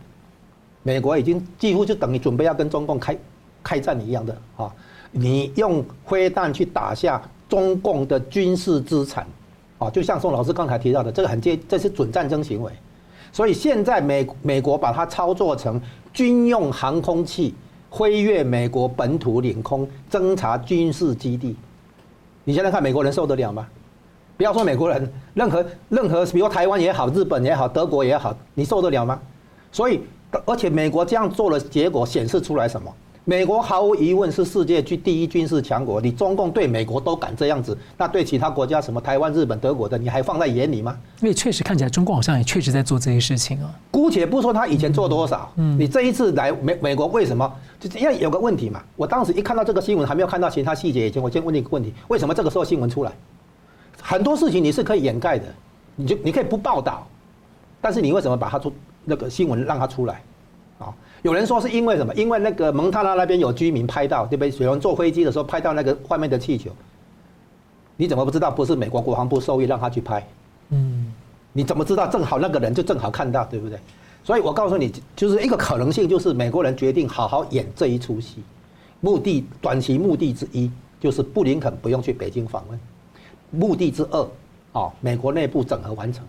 [0.84, 3.16] 美国已经几乎就等于准备要跟中共开。
[3.66, 4.72] 开战一样的啊！
[5.10, 9.26] 你用飞弹去打下中共的军事资产，
[9.78, 12.70] 啊，就像宋老师刚才提到的，这个很接，这是准战争行为。
[13.32, 15.80] 所以现在美美国把它操作成
[16.12, 17.52] 军用航空器
[17.90, 21.56] 飞越美国本土领空，侦察军事基地。
[22.44, 23.66] 你现在看美国人受得了吗？
[24.36, 29.18] 不要说美国人，任何任何，比如台湾也好，日本也好，德国也好，你受得了吗？
[29.72, 30.02] 所以，
[30.44, 32.94] 而且美国这样做的结果显示出来什么？
[33.28, 40.96] 美国毫无疑问是世界军第一军事强国，你中共对美国都敢这样子，那对其他国家什么台湾、日本、德国的，你还放在眼里吗？
[41.20, 43.74] 因为确实看起来中共好像也确实在做这些事情啊。
[43.90, 47.52] 姑且不说他以前做多少，嗯，你这一次来美美国为什么？
[47.80, 48.80] 就是因为有个问题嘛。
[48.94, 53.10] 我当时一看到这个新闻，还没有看到其他细节以前，我先问你一个问题：为什么这个时候新闻出来？
[54.00, 55.46] 很多事情你是可以掩盖的，
[55.96, 57.04] 你就你可以不报道，
[57.80, 58.72] 但是你为什么把它出
[59.04, 60.22] 那个新闻让它出来？
[61.26, 62.14] 有人说是因为什么？
[62.14, 64.64] 因为那个蒙塔拉那边有居民拍到，对不对？
[64.64, 66.70] 有人坐飞机的时候拍到那个外面的气球，
[67.96, 70.24] 你怎么不知道不是美国国防部授意让他去拍？
[70.68, 71.12] 嗯，
[71.52, 72.06] 你怎么知道？
[72.06, 73.76] 正好那个人就正好看到，对不对？
[74.22, 78.36] 所以我告诉你，就是一个可能性，就是美国人决定好好演这一出戏，
[79.00, 82.78] 目的短期目的之一就是布林肯不用去北京访问，
[83.50, 84.28] 目的之二
[84.74, 86.24] 哦，美国内部整合完成，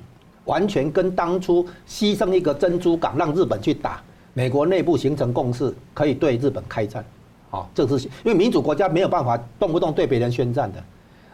[0.46, 4.02] 完全跟当初牺牲一个珍珠港让日本去打，
[4.38, 7.04] 美国内部形成共识，可以对日本开战。
[7.50, 10.84] 哦，这是因为民主国家没有办法动不动对别人宣战的。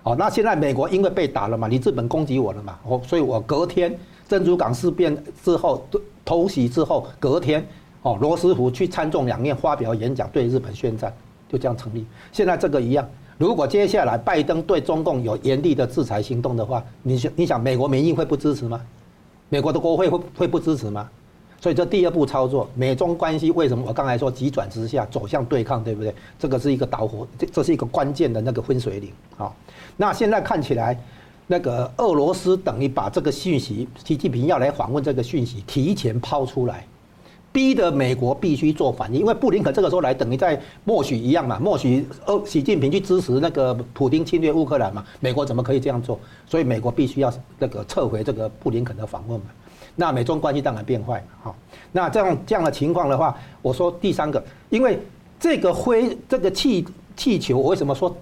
[0.04, 3.94] 哦，那现在美国因为被打了嘛，你日本攻击我了嘛，我所以我隔天
[4.26, 5.86] 珍珠港事变之后
[6.24, 7.68] 偷袭之后，隔天
[8.04, 11.14] 哦，罗斯福去参众两院发表演讲，对日本宣战，
[11.50, 12.06] 就这样成立。
[12.32, 13.06] 现在这个一样，
[13.38, 18.80] 如果接下来拜登对中共有严厉的制裁行动的话，你想你想美国民意会不支持吗？
[19.50, 21.10] 美国的国会会会不支持吗？
[21.64, 26.14] 所以这第二步操作，美中关系为什么我刚才说急转直下，走向对抗，对不对？
[26.38, 29.50] 这个是一个导火，这这是一个关键的那个分水岭啊。
[29.96, 31.02] 那现在看起来，
[31.48, 36.86] 那个俄罗斯等于把这个讯息，习近平要来访问这个讯息提前抛出来，
[37.54, 39.22] 逼得美国必须做反应。
[39.22, 46.20] 因为布林肯这个时候来，等于在默许一样嘛，默许呃习近平去支持那个普丁侵略乌克兰嘛，美国怎么可以这样做？
[46.46, 49.46] 所以美国必须要那个撤回这个布林肯的访问嘛。
[49.96, 51.56] 那美中关系当然变坏了哈。
[51.92, 55.00] 那这样这样的情况的话，我说第三个，因为
[55.40, 58.16] 这个灰这个气气球，我为什么说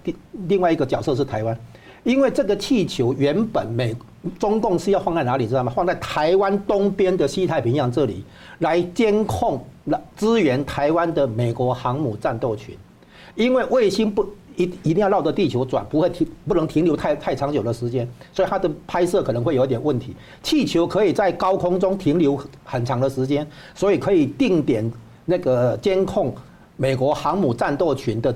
[0.48, 1.58] 另外一个角色是台湾？
[2.04, 3.96] 因为这个气球原本美
[4.40, 5.72] 中共是要放在哪里知道吗？
[5.76, 8.24] 放在台湾东边的西太平洋这里
[8.60, 12.78] 来监控、来支援台湾的美国航母战斗群，
[13.36, 14.28] 因为卫星不。
[14.56, 20.16] 一一定要绕着地球转，不会停，不能停留太太长久的时间，所以它的拍摄可能会有点问题。
[20.44, 24.92] 气球可以在高空中停留很长的时间，所以可以定点
[25.26, 26.34] 那个监控
[26.78, 28.36] 美国航母战斗群的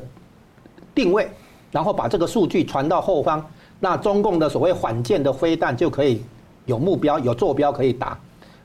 [0.93, 1.27] 定位，
[1.71, 3.45] 然后把这个数据传到后方，
[3.79, 6.21] 那中共的所谓反舰的飞弹就可以
[6.65, 8.17] 有目标、有坐标可以打，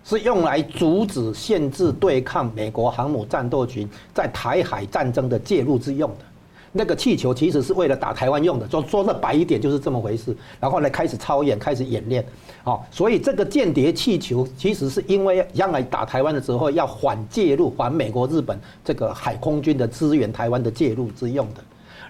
[0.04, 6.24] 是用来阻止、限制对抗美国航母战斗群在台海战争的介入之用的。
[6.72, 10.36] 那个气球其实是为了打台湾用的，说说的白一点就是这么回事。
[10.60, 12.24] 然后呢，开始操演，开始演练，
[12.62, 21.60] 哦，所以这个间谍气球其实是因为将来打台湾的时候要反介入，反美国、日本这个海空军的支援台湾的介入之用的。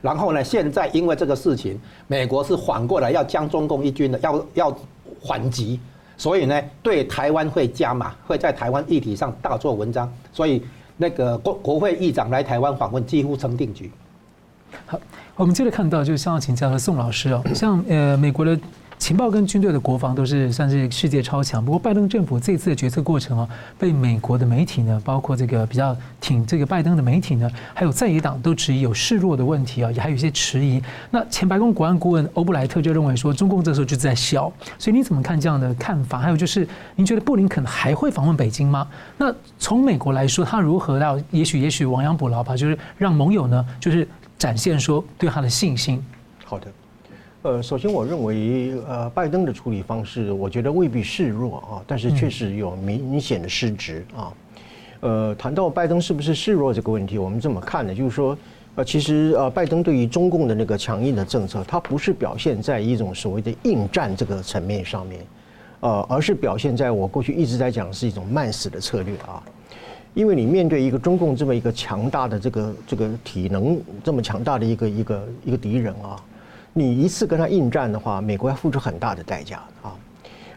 [0.03, 4.79] 然后呢，现在因为这个事情，美国是反过来要将中共一军的要要
[5.27, 5.81] 反击，
[6.19, 10.11] 所以呢，对台湾会加码，会在台湾议题上大做文章。
[10.33, 10.63] 所以
[10.99, 13.91] 那个国国会议长来台湾访问，几乎成定局。
[14.87, 14.99] 好，
[15.37, 18.59] 我们接着看到，就是想要请教的宋老师哦， 像呃，美国的
[18.99, 21.65] 情报跟军队的国防都是算是世界超强。
[21.65, 30.83] 不过，拜登政府这次的决策过程哦，被美国的媒体呢，包括这个比较挺这个拜登的媒体呢，还有在野党都质疑有示弱的问题啊，也还有一些迟疑。
[31.11, 34.53] 那前白宫国安顾问欧布莱特就认为说，中共这时候就在笑。
[34.79, 36.19] 所以你怎么看这样的看法？
[36.19, 38.87] 还有就是，您觉得布林肯还会访问北京吗？
[39.17, 44.07] 那从美国来说，他如何要也许也许亡羊补牢吧，就是让盟友呢，就是。
[44.41, 46.03] 展现说对他的信心。
[46.47, 46.73] 好的，
[47.43, 54.33] 呃，首先我认为，呃，拜登的处理方式，我觉得未必示弱啊，但是确实有明显的失职啊。
[55.01, 57.95] 呃，谈到拜登是不是示弱这个问题，我们这么看呢？
[57.95, 58.37] 就是说，
[58.77, 65.21] 呃，其实呃，拜登对于中共的那个强硬的政策，他不是表现在一种所谓的应战这个层面上面，
[65.81, 69.43] 呃，而是表现在我过去一直在讲是一种慢死的策略啊。
[70.15, 76.17] 因为你面对一个中共这么一个强大的这个这个体能这么强大的一个一个一个敌人啊，
[76.73, 79.95] 你一次跟他应战的话，美国要付出很大的代价啊。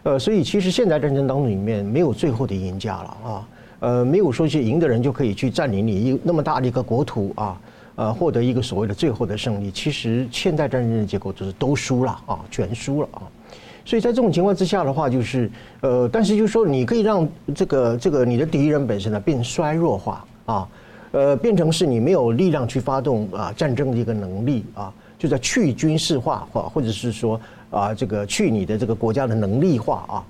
[0.02, 3.48] 呃，所以其实现在战争当中里面没有最后的赢家了啊。
[3.80, 7.60] 呃，没有说是赢的人就可以去占领你一那么大的一个国土啊，
[7.96, 9.70] 呃，获得一个所谓的最后的胜利。
[9.70, 13.22] 其实现在战争的结果就是都输了啊，全输了啊。
[13.84, 15.50] 所以在这种情况之下的话，就是
[15.82, 20.68] 呃，但是就是说，你可以让这个这个你的敌人本身呢变衰弱化啊，
[21.12, 27.38] 呃，变成是你没有力量去发动啊战争的一个能力啊，就在去军事化或或者是说
[27.70, 30.24] 啊这个去你的这个国家的能力化啊，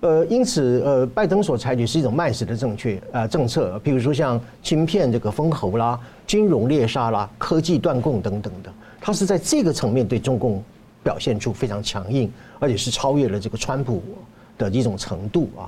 [0.00, 10.62] 呃，因此呃，拜登所采取是一种慢死的正确啊政策，比如说像芯片这个封喉啦、金融猎杀啦、科技断供等等的，他是在这个层面对中共
[11.08, 12.30] 表现出非常强硬。
[12.60, 14.02] 而且是超越了这个川普
[14.58, 15.62] 的一种程度啊，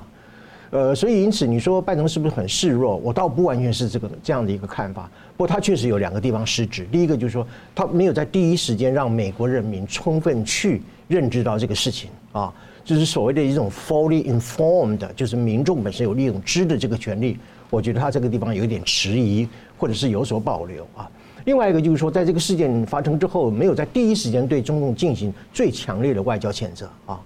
[0.71, 2.97] 呃，所以因此你说拜登是不是很示弱？
[2.97, 5.09] 我倒不完全是这个这样的一个看法。
[5.37, 6.85] 不过他确实有两个地方失职。
[6.91, 17.39] 第一个就是说，他没有在第一时间让美国人民充分去认知到这个事情啊，就是所谓的一种 fully informed，就是民众本身有一种知的这个权利。
[17.69, 21.09] 我觉得他这个地方有一点迟疑，或者是有所保留啊。
[21.45, 27.19] 另外一个就是说，在这个事件发生之后，没有在第一时间对中共进行最强烈的外交谴责啊，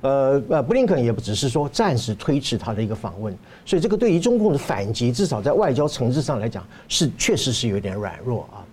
[0.00, 8.66] 呃呃，布林肯也不只是说暂时推迟他的一个访问，所以这个对于中共的反击，至少在外交层次上来讲，是确实是有点软弱啊。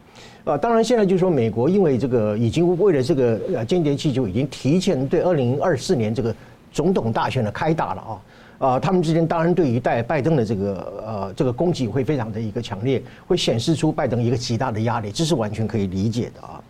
[0.45, 6.33] 呃，当然现在就是说美国因为这个已经为了这个呃间谍气球已经提前对二零二四年这个
[6.71, 8.21] 总统大选的开打了啊。
[8.59, 16.61] 啊，他们之间当然对于拜拜登的这个呃这个攻击会非常的一个强烈，会显示出拜登一个极大的压力，这是完全可以理解的啊。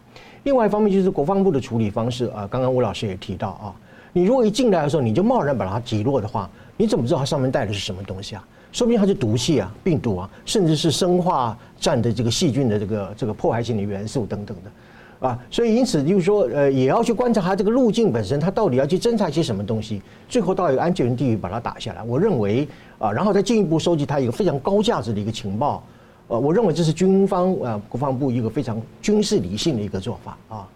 [0.43, 3.73] 另外一方面就是国防部的处理方式啊，刚刚吴老师也提到啊，
[4.13, 8.45] 你如果一进来的时候你就贸然把它击落的话，你怎么知道它上面带的是什么东西啊？
[8.71, 14.71] 说不定它是毒气啊、病毒啊，甚至是生化战的这个细菌的这个这个破坏性的元素等等的。
[15.19, 19.99] 啊，所以因此就是说，呃，也要去观察它这个路径本身，它到底要去侦察些什么东西，
[20.29, 22.03] 最后到一个安全地域把它打下来。
[22.03, 22.67] 我认为
[22.99, 25.81] 啊，然后再进一步收集它一个非常高价值的一个情报，
[26.27, 30.67] 呃，我认为这是军方啊国防部一个非常军事理性的一个做法啊，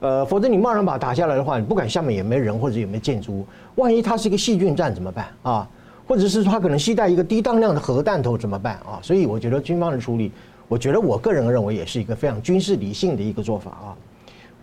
[0.00, 5.68] 呃，否则你贸然把它打下来的话，你不管下面有没有人或者有没有建筑物，万一它是一个细菌战怎么办啊？
[6.08, 8.98] 或者是它可能携带一个低当量的核弹头怎么办啊？
[9.02, 10.32] 所以我觉得军方的处理。
[10.72, 13.92] 我觉得我个人认为也是一个非常军事理性的一个做法啊。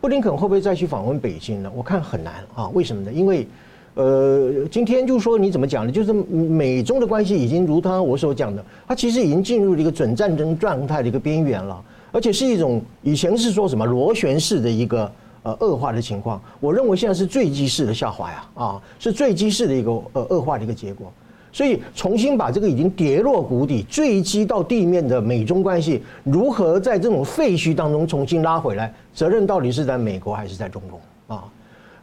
[0.02, 1.72] 布林肯会不会再去访问北京呢？
[1.76, 2.68] 我看很难啊。
[2.70, 3.14] 为什么呢？
[3.14, 3.48] 因为，
[3.94, 5.92] 呃，今天就说你怎么讲呢？
[5.92, 11.80] 就是美中的关系已经如他我所讲的，它其实已经进入了一个准战争状态的一个边缘了，
[12.12, 15.12] 而且是一种以前是说什么螺旋式的一个
[15.44, 16.42] 呃恶化的情况。
[16.60, 21.14] 我认为现在是坠机式的下滑呀，啊，是坠机式的一个呃恶化的一个结果。
[21.52, 28.94] 所以，重新把这个已经跌落谷底、坠机到地面的美中关系，如何在这种废墟当中重新拉回来？
[29.14, 31.44] 责任到底是在美国还是在中共啊？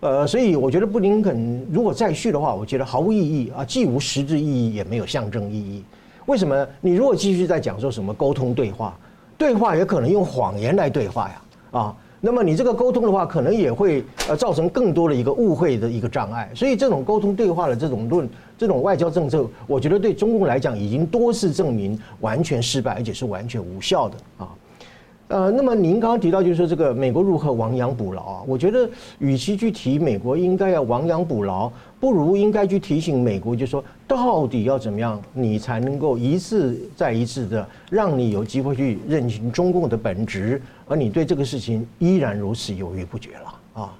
[0.00, 5.82] 呃，所以我觉得布林肯如果再续的话，我觉得毫无意义啊，既无实质意义，也没有象征意义。
[6.26, 6.66] 为什么？
[6.80, 8.98] 你如果继续在讲说什么沟通对话，
[9.38, 11.96] 对话也可能用谎言来对话呀，啊？
[12.26, 16.50] 那么你这个沟通的话，可能也会呃造成更多的一个误会的一个障碍。
[16.56, 24.48] 所以这种沟通对话的这种论，这种外交政策，我觉得对中共来讲已经多次证明完全失败，而且是完全无效的啊。
[25.28, 28.42] 呃，那么您刚刚提到就是说这个美国如何亡羊补牢啊？
[28.46, 43.92] 我觉得与其去提美国应该要亡羊补牢，不如应该去提醒美国，就是说到底要怎么样，你才能够一次再一次的让你有机会去认清中共的本质，而你对这个事情依然如此犹豫不决了啊？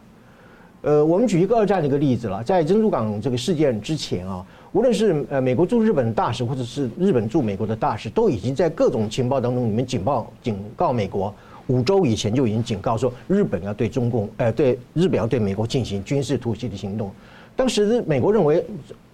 [0.83, 4.47] 呃，我们举一个二战的一个例子了，在珍珠港这个事件之前啊。
[4.72, 11.35] 无论是呃美国驻日本大使，或者是日本驻美国的大使，都已经在各种情报当中里面警报警告美国，
[11.68, 17.11] 五周以前就已经警告说日本要对中共，呃，对日本要对美国进行军事突袭的行动。
[17.55, 18.62] 当时美国认为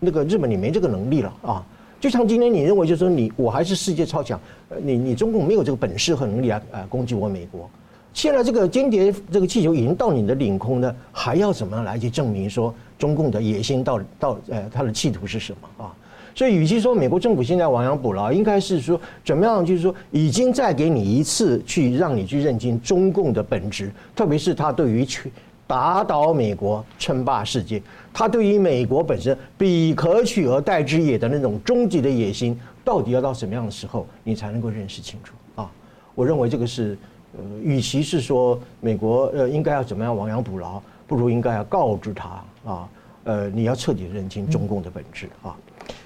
[0.00, 1.64] 那个日本你没这个能力了啊，
[2.00, 4.40] 就像今天你认为就是说你我还是世界超强，
[4.82, 7.70] 你你中共没有这个本事和能力啊，呃，攻击我美国。
[8.12, 15.90] 现在这个间谍这个气球已经到你的领空呢，还要怎么样来去证明说中共的野心到到呃他的企图是什么啊？
[16.36, 25.32] 所以与其说美国政府现在亡羊补牢，应该是说怎么样，就是说已经再给你一次去让你去认清中共的本质，特别是他对于去
[25.66, 35.68] 打倒美国、称霸世界，他对于美国本身彼可取而代之也的那种终极的野心，到底要到什么样的时候你才能够认识清楚啊？
[36.14, 36.96] 我认为这个是。
[37.34, 40.78] 呃，与其是说美国呃应该要怎么样亡羊补牢，
[41.12, 42.88] 不如应该要告知他啊，
[43.24, 45.54] 呃，你要彻底认清中共的本质啊。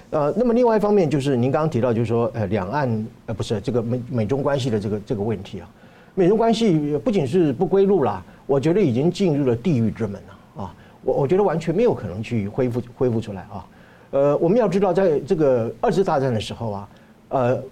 [0.09, 5.69] 呃，那么另外一方面就是您刚刚提到，就是说呃两岸呃不是这个美美中关系的这个这个问题啊，
[6.13, 10.75] 美中关系不仅是不归路啦，我觉得已经进入了地狱之门了啊。
[11.03, 13.65] 我我觉得完全没有可能去恢复恢复出来啊。
[14.11, 16.89] 呃，我们要知道，在这个二次大战的时候啊，
[17.29, 17.63] 呃。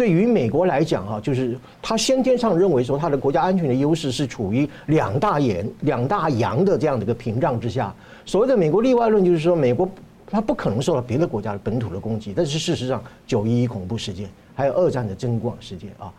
[0.00, 7.94] 对于美国来讲，哈，就是他先天上认为说，他的国家安全的优势是处于两大岩、两大洋的这样的一个屏障之下。
[8.24, 9.86] 所谓的美国例外论，就是说，美国
[10.26, 12.32] 他不可能受到别的国家的本土的攻击。
[12.34, 16.10] 但是事实上，九一一恐怖事件，还有二战的珍珠港事件啊，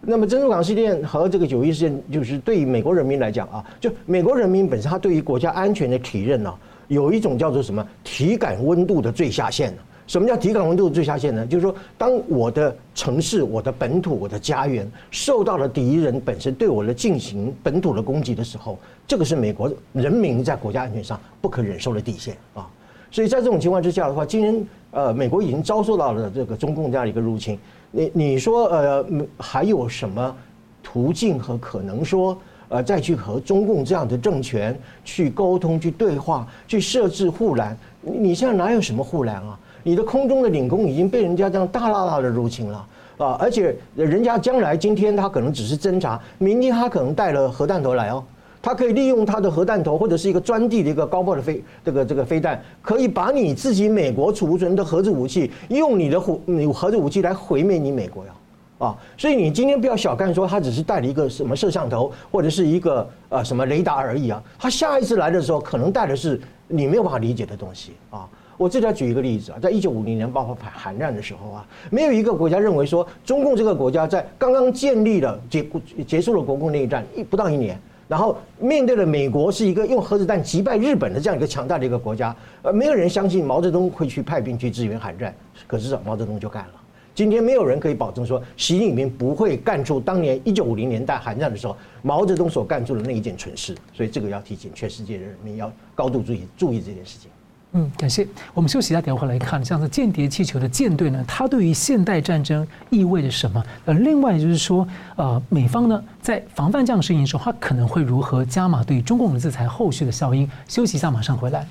[0.00, 6.54] 那么珍珠港事件和这个九一事件，就是对于美国人民来讲啊，就美国人民本身，他对于国家安全的体认呢，
[6.86, 9.74] 有一种叫做什么体感温度的最下限。
[10.06, 11.46] 什么叫体感温度的最下限呢？
[11.46, 22.68] 就是说，当我的城市、我的本土、我的家园受到了敌人本身对我的进行本土的攻击的时候，这个是美国人民在国家安全上不可忍受的底线啊。
[23.10, 27.58] 所以在这种情况之下的话，今天呃，美国已经遭受到了这个中共这样一个入侵。
[27.90, 29.06] 你你说呃，
[29.38, 30.36] 还有什么
[30.82, 32.36] 途径和可能说
[32.68, 37.78] 呃，再去和中共这样的政权去沟通、去对话、去设置护栏？
[38.02, 39.58] 你现在哪有什么护栏啊？
[39.84, 42.86] 你的空中的领空已经被人家这样大剌剌的入侵了
[43.18, 43.36] 啊！
[43.38, 48.24] 而且人家将来今天他可能只是侦察，明天他可能带了核弹头来哦，
[48.62, 56.40] 他可以利用他的核弹头或者是一个专地的一个高爆的飞这个这个飞弹，可以把你自己美国储存的核子武器用你的核
[56.72, 58.32] 核子武器来毁灭你美国呀！
[58.78, 58.96] 啊。
[59.18, 68.26] 所以你今天不要小看说他只是带了一个什么摄像头或者是一个呃什么雷达而已啊，他下一次来的时候可能带的是你没有办法理解的东西啊。
[68.56, 75.66] 我这里要举一个例子啊，在一九五零年爆发韩战的时候啊，没有一个国家认为说中共这个国家在刚刚建立了结
[76.06, 77.78] 结束了国共内战一不到一年。
[78.06, 85.34] 然后面对了美国是一个用核子弹击败日本的这样一个强大的一个国家，呃，没有人相信毛泽东会去派兵去支援韩战，
[85.66, 86.72] 可是毛泽东就干了。
[87.14, 97.30] 今天没有人可以保证说习近平不会干出当年一九五零年代韩战的时候毛泽东所干出的那一件蠢事，所以这个要提醒全世界人民要高度注意注意这件事情。
[97.76, 98.26] 嗯，感谢。
[98.54, 103.60] 我们休息一下，等会来看，像是间谍气球的舰队呢，它对于现代战争意味着什么？
[103.84, 110.48] 呃，另外就是说，呃，美方呢在防范这样的事情的时候，它可能会如何加码对中共的制裁后续的效应？
[110.68, 111.66] 休息一下，马上回来。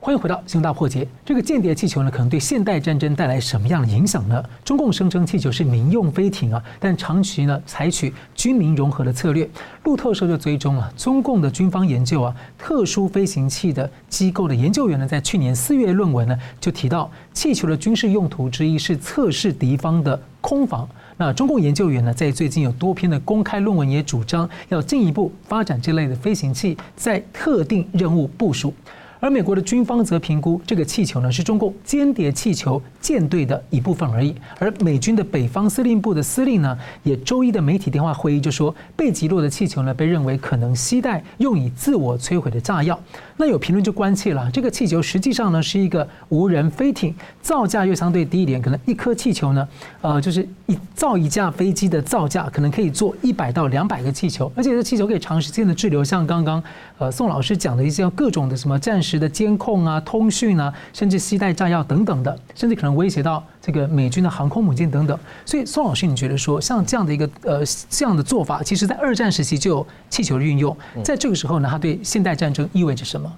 [0.00, 1.04] 欢迎回到《新大破解》。
[1.26, 4.42] 这个间谍气球呢，可能对现代战争带来什么样的影响呢？
[4.64, 9.48] 中共声称气球是民用飞艇啊，但长期呢采取军民融合的策略。
[9.82, 20.88] 路透社就追踪了中共的军方研究啊，特殊飞行器的机构的研究员呢，在去年四月论文呢就提到，气球的军事用途之一是测试敌方的空防。
[21.16, 28.72] 那中共研究员呢，在最近有多篇的公开论文也主张要进一步发展这类的飞行器，在特定任务部署。
[29.20, 34.34] 而美国的军方则评估这个气球呢，是中共间谍气球舰队的一部分而已。
[34.58, 42.98] 而美军的北方司令部的司令呢，也周一的媒体电话会议就说，被击落的气球呢，被认为可能携带用以自我摧毁的炸药。
[43.38, 49.66] 那有评论就关切了，这个气球实际上呢是一个无人飞艇，造价又相对低一点，可能一颗气球呢，
[50.00, 56.62] 呃，就是一造一架飞机的造价，可能可以做一百到两百个气球，而且这气球可以长时间的滞留，像刚刚
[56.98, 65.18] 呃宋老师讲的一些各种的什么暂时的监控啊、通讯啊，甚至携带炸药等等的，甚至可能威胁到这个美军的航空母舰等等。
[65.44, 67.60] 所以宋老师，你觉得说像这样的一个呃
[67.90, 73.30] 这样的做法，其实在二战时期就有气球的运用，在这个时候呢，它对现代战争意味着什么？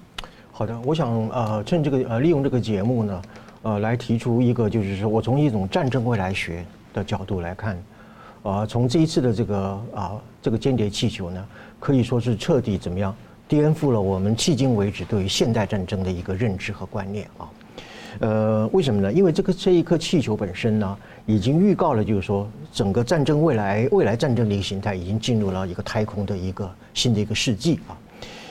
[0.53, 3.23] 好的，我想呃趁这个呃利用这个节目呢，
[3.63, 6.65] 呃来提出一个就是说我从一种战争未来学
[6.95, 7.83] 的角度来看，
[8.43, 9.59] 呃从这一次的这个
[9.93, 11.45] 啊、呃、这个间谍气球呢，
[11.81, 13.13] 可以说是彻底怎么样？
[13.49, 17.51] 颠覆了我们迄今为止对于现代战争的一个认知和观念啊，
[18.19, 19.13] 呃，为什么呢？
[19.13, 20.97] 因为这个这一颗气球本身呢，
[21.27, 27.97] 已经预告了，就是说整个战争未来未来战争的一个形态已经进入了一个太空的一个新的一个世纪啊。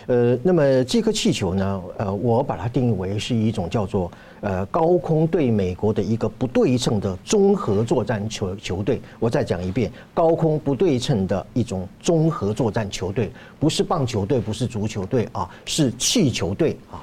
[0.07, 8.99] 呃，那么这颗气球呢，呃，我把它定义为是一种叫做呃高空对美国的一个不对称的综合作战球球队。
[9.20, 16.97] 我再讲一遍，高空不对称的一种综合作战球队，不是棒球队，不是足球队啊，是气球队啊。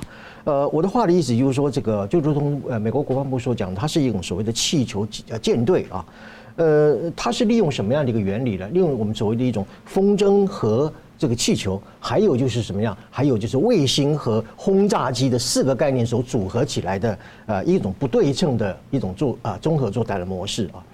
[0.47, 6.07] 呃，我的话的意思就是说，这个就如同呃美国国防部所讲，它是一种所谓的气球呃舰队啊。
[6.55, 8.66] 呃，它是利用什么样的一个原理呢？
[8.68, 10.90] 利用我们所谓的一种风筝和。
[11.18, 12.94] 这个气球，还有就是什么样？
[13.11, 20.84] 还有就是卫星和轰炸机的四个概念所组合起来的，呃，一种不对称的一种做啊综合作战的模式啊，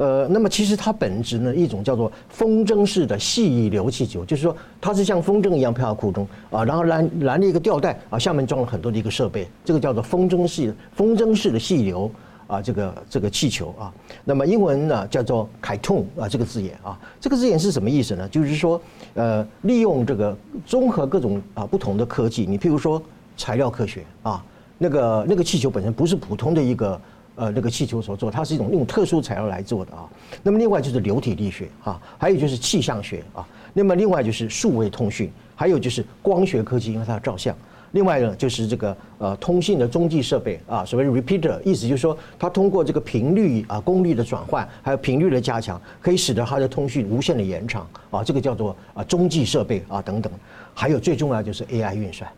[0.00, 12.10] 呃，那么其实它本质呢，一种叫做风筝式的细流气球，就是说它是像风筝一样飘到空中啊，然后拦拦了一个吊带啊，下面装了很多的一个设备，这个叫做风筝式风筝式的细流。
[12.46, 13.94] 啊，这个这个气球啊，
[14.24, 18.28] 那么英文呢叫做 kyton 啊，这个字眼啊，这个字眼是什么意思呢？
[18.28, 18.82] 就是说，
[19.14, 20.36] 呃，利用这个
[20.66, 23.00] 综合各种啊不同的科技，你譬如说
[23.36, 24.44] 材料科学啊，
[24.78, 27.00] 那个那个气球本身不是普通的一个
[27.40, 30.04] 呃那个气球所做，它是一种用特殊材料来做的啊。
[30.42, 37.56] 那么另外就是流体力学啊，还有就是气象学啊，那么另外就是数位通讯，还有就是光学科技，因为它要照相。
[37.92, 50.30] 另外呢，就是这个呃通信的中继设备啊，所谓 repeater，意思就是说，它通过这个频率啊功率的转换，还有频率的加强，可以使得它的通讯无限的延长啊，这个叫做啊中继设备啊等等。
[50.72, 52.30] 还有最重要就是 AI 运算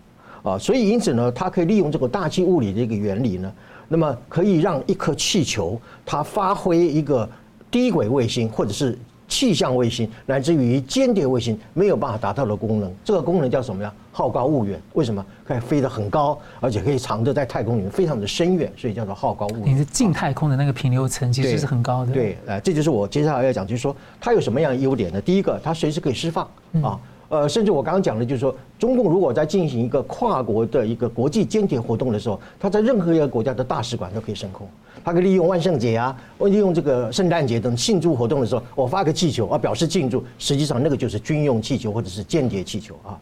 [0.42, 3.53] 啊，所以因此呢，它可以利用这个大气物理的一个原理呢，
[3.93, 7.28] 那么可以让一颗气球它发挥一个
[7.70, 8.99] 低轨卫星或者是。
[9.28, 13.90] 气象卫星乃至于间谍卫星没有办法达到的功能，这个功能叫什么呀？
[14.12, 14.78] 好高骛远。
[14.93, 19.74] 为什么可以飞得很高，而且可以藏着在太空里面非常的深远，所以叫做好高骛远。
[19.74, 22.12] 你是近太空的那个平流层其实是很高的。
[22.12, 25.18] 对，呃，这就是我接下来要讲，就是说它有什么样的优点呢？
[25.18, 26.47] 第一个，它随时可以释放
[26.82, 27.01] 啊。
[27.32, 34.68] 呃，甚至我刚刚讲的，就是说，中共如果在进行一个跨国的一个国际间谍活动的时候，他在任何一个国家的大使馆都可以升空。
[35.02, 40.22] 他可以利用万圣节啊，或利用这个圣诞节等庆祝活动的时候，我发个气球啊，表示庆祝。
[40.38, 43.18] 实际上，那个就是军用气球或者是间谍气球啊。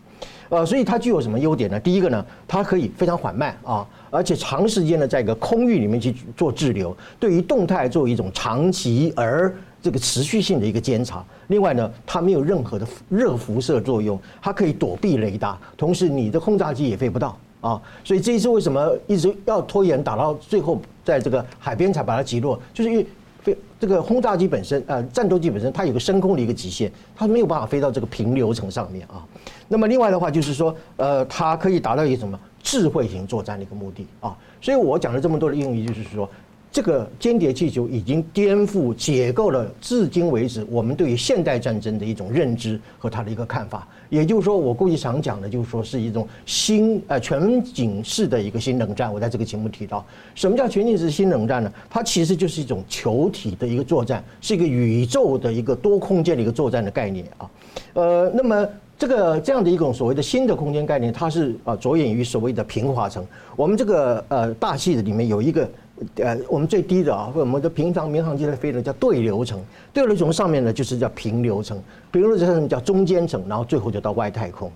[0.49, 1.79] 呃，所以它具有什么优点呢？
[1.79, 11.25] 第一个呢，它可以非常缓慢啊，而且长时间的在一个空域里面去做滞留，对于动态做一种长期而这个持续性的一个监察。
[11.49, 17.81] 另外呢，它没有任何的热辐射作用，它可以躲避雷达，同时你的轰炸机也飞不到啊。
[18.05, 23.07] 所以这一次为什么一直要拖延，打到最后在这个海边才把它击落，就是因为
[23.43, 29.25] 飞这个轰炸机本身呃战斗机本身它有个升空的一个极限，它没有办法飞到这个平流层上面啊。
[29.69, 34.37] 那么另外的话就是说，呃，它可以达到一个什么智慧型作战的一个目的啊。
[34.61, 36.29] 所以我讲了这么多的用意，就是说。
[36.73, 43.87] 这个间谍气球已经颠覆、解构了至今为止我们对于现代战争的一种认知和它的一个看法。
[44.09, 49.13] 也就是说，我过去常讲的，就是说是一种新呃全景式的一个新冷战。
[49.13, 50.05] 我在这个节目提到，
[50.35, 51.73] 什么叫全景式新冷战呢？
[51.89, 57.51] 它其实就是一种球体的一个作战，是一个宇宙的一个多空间的一个作战的概念啊。
[57.95, 63.27] 呃，那么这个这样的一种所谓的新的空间概念，它是啊着眼于所谓的平滑层。
[63.57, 65.69] 我们这个呃大气的里面有一个。
[66.17, 69.61] 呃，我们最低的啊，我们的平常民航机在飞的叫对流层，
[69.93, 71.79] 对流层上面呢就是叫平流层，
[72.11, 74.71] 平流层叫中间层，然后最后就到外太空，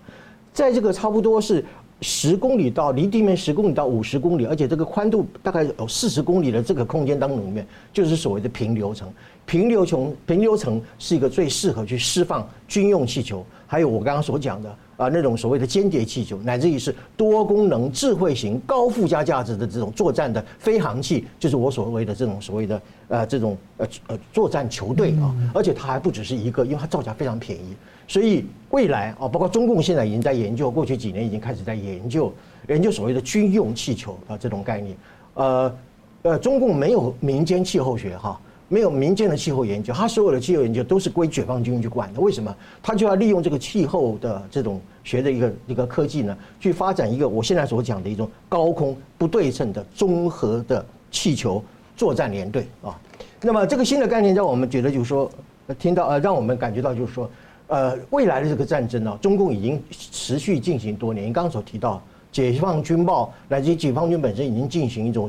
[0.52, 1.64] 在这个差不多是
[2.02, 9.08] 十公里到离地面十公里到五十公里，而且这个宽度大概有四十公里的这个空间当中里面，就是所谓的平流层。
[9.46, 14.76] 平流层平流层是一个最适合去释放军用气球，还有我刚刚所讲的。
[14.96, 27.74] 啊，那种所谓的间谍气球，乃至于是多功能、智慧型、高附加价值的这种作战的飞行器，就是我所谓的这种所谓的呃这种呃呃作战球队啊，而且它还不只是一个，因为它造价非常便宜，
[28.06, 32.32] 所以未来啊，包括中共现在已经在研究，过去几年已经开始在研究
[32.68, 34.96] 研究所谓的军用气球啊这种概念，
[35.34, 35.76] 呃
[36.22, 38.40] 呃，中共没有民间气候学哈。
[38.74, 42.20] 没有民间的气候研究，他所有的气候研究都是归解放军去管的。
[42.20, 42.52] 为什么？
[42.82, 51.62] 他就要利用这个气候的这种学的一个一个科技呢，去发展一个我现在所讲的一种高空不对称的综合的气球
[51.96, 52.98] 作战联队啊。
[53.40, 55.30] 那么这个新的概念让我们觉得就是说，
[55.78, 57.30] 听到呃，让我们感觉到就是说，
[57.68, 61.28] 呃，未来的这个战争呢，中共已经持续进行多年。
[61.28, 62.02] 你刚刚所提到，
[62.32, 65.28] 解放军报乃至解放军本身已经进行一种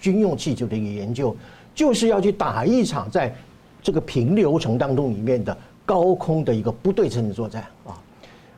[0.00, 1.36] 军用气球的一个研究。
[1.76, 3.32] 就是要去打一场在
[3.82, 8.02] 这个平流层当中里面的高空的一个不对称的作战啊，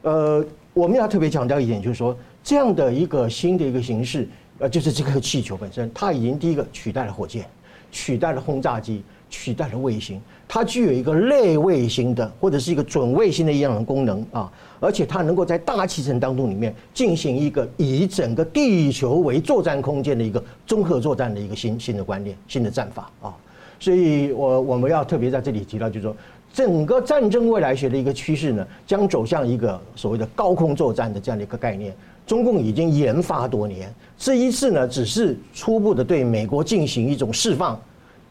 [0.02, 4.26] 呃，我们要特别强调一点，就是说这样的一个新的一个形式，
[4.60, 7.44] 呃，就是这个气球本身，它已经第一个取代了火箭，
[7.90, 14.50] 取代了轰炸机，取代了卫星，它具有一个类卫星的或者是一个准卫星的一样的功能啊。
[14.80, 23.34] 而且它能够在大气层当中里面进行一个以整个地球为作战空间的一个综合作战的一个新新的观念、新的战法啊，
[23.80, 26.16] 所以我我们要特别在这里提到，就是说
[26.52, 31.92] 整个战争未来学的一个趋势呢，将走向一个所谓的高空作战的这样的一个概念。
[32.24, 37.80] 中共已经研发多年，这一次呢，只是初步的对美国进行一种释放，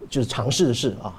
[0.10, 1.14] 就是尝试的事啊。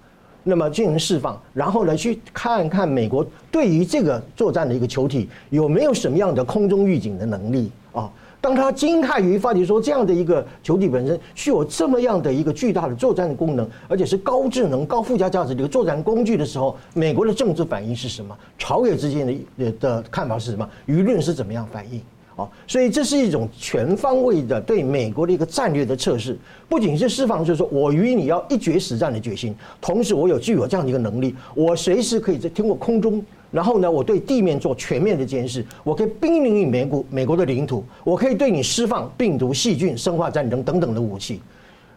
[0.44, 8.10] 那么进行释放，然后呢，去看看美国对于这个作战的一个球体有没有什么样的空中预警的能力啊？
[8.40, 18.34] 当他惊叹于发觉说这样的一个球体本身具有这么样的一个巨大的作战的功能，而且是高智能、高附加价值的一个作战工具的时候，美国的政治反应是什么？
[18.56, 19.26] 朝野之间
[19.58, 20.66] 的的看法是什么？
[20.86, 22.00] 舆论是怎么样反应？
[22.38, 33.20] 啊，所以这是一种全方位的对美国的一个战略的测试，不仅是释放，就是说我与你要一决死战的决心，同时我有具有这样的一个能力，我随时可以在通过空中，
[33.50, 41.40] 然后呢，我对地面做全面的监视，我可以濒临于美国美国的领土，我可以对你释放病毒、细菌、生化战争等等的武器。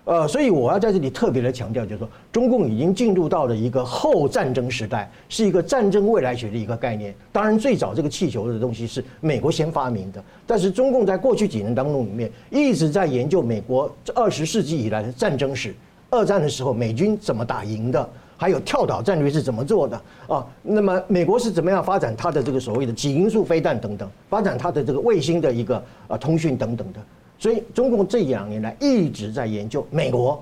[0.03, 7.13] 呃，所以我要在这里特别的强调，就是说，中共已经进入到了一个后战争时代，是一个战争未来学的一个概念。
[7.31, 15.73] 当然，最早这个气球的东西是美国先发明的，但是中共在过去几年当中里面一直在研究美国这二十世纪以来的战争史。
[16.09, 18.09] 二战的时候，美军怎么打赢的？
[18.35, 20.01] 还有跳岛战略是怎么做的？
[20.27, 26.99] 啊，那么美国是怎么样发展它的这个所谓的几因素飞弹等等，发展它的这个卫星的一个啊通讯等等的。
[27.41, 30.41] 所以，中共这两年来一直在研究美国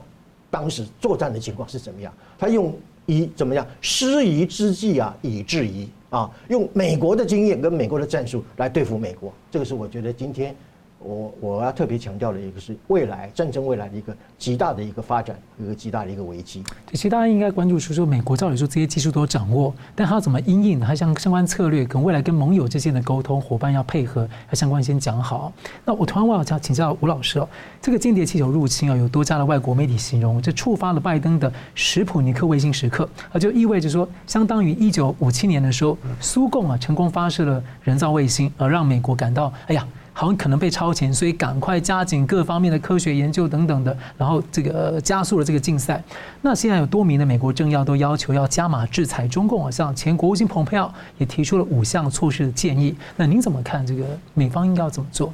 [0.52, 2.14] 当时作战的情况是怎么样。
[2.38, 9.32] 他用以怎么样师夷之计啊，以制夷啊，用美国的经验跟美国的战术来对付美国。
[9.50, 10.54] 这个是我觉得今天。
[11.02, 16.62] 我我要特别强调的一个是未来战争未来的一个极大的一个发展，一个极大的一个危机。
[16.92, 20.80] 其实大家应该关注，是说美国照理说这些技术都掌握，但他要怎么因应？
[20.80, 25.54] 他相相关策略跟未来跟盟友之间的沟通伙伴要配合，要相关先讲好。
[25.86, 27.48] 那我突然我要请请教吴老师哦，
[27.82, 39.88] 这个间谍气球入侵啊，有多家的外国媒体形容，这触发了拜登的史普尼克卫星时刻，啊，就意味着说，相当于一九五七年的时候，苏共啊成功发射了人造卫星，而让美国感到哎呀。
[40.20, 46.04] 好像可能被超前，所以赶快加紧各方面的科学研究等等的，然后这个加速了这个竞赛。
[46.42, 52.94] 那现在有多名的美国政要都要求要加码制裁中共，像前国务卿蓬佩奥也提出了五项措施的建议。
[53.16, 54.04] 那您怎么看这个
[54.34, 55.34] 美方应该要怎么做？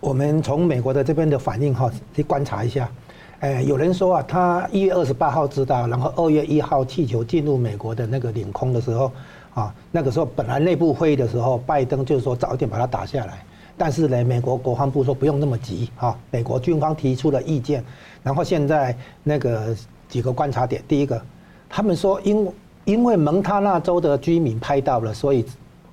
[0.00, 2.90] 我们从美国的这边的反应哈，去观察一下。
[3.38, 9.12] 哎，有人说啊，他一月二十八号知道，然后二月一号气球进入美国的那个领空的时候，
[9.54, 13.44] 啊，那个时候本来内部会议的时候，拜登就是说早一点把它打下来，
[13.76, 17.84] 但是呢，美国国防部说不用那么急啊，美国军方提出了意见，
[18.22, 19.76] 然后现在那个
[20.08, 21.20] 几个观察点，第一个，
[21.68, 22.52] 他们说因
[22.84, 25.44] 因为蒙塔纳州的居民拍到了，所以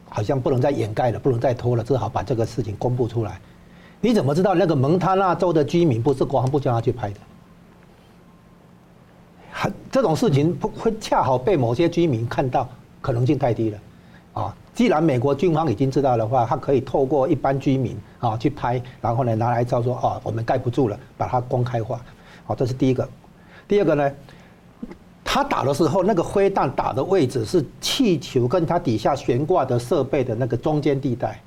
[0.09, 3.39] 好像不能再掩盖了，不能再拖了，只好把这个事情公布出来。
[3.99, 7.15] 你怎么知道那个蒙塔纳州的居民不是国防部叫他去拍的？
[9.89, 12.67] 这种事情不会恰好被某些居民看到，
[12.99, 13.77] 可能性太低了，
[14.73, 22.01] 既然美国军方已经知道的话，他可以透过一般居民啊去拍，然后呢拿来照说哦，我们盖不住了，把它公开化，
[22.45, 23.07] 好，这是第一个。
[23.67, 24.11] 第二个呢，
[25.23, 31.39] 他打的时候那个灰弹打的位置是气球跟它底下悬挂的设备的那个中间地带。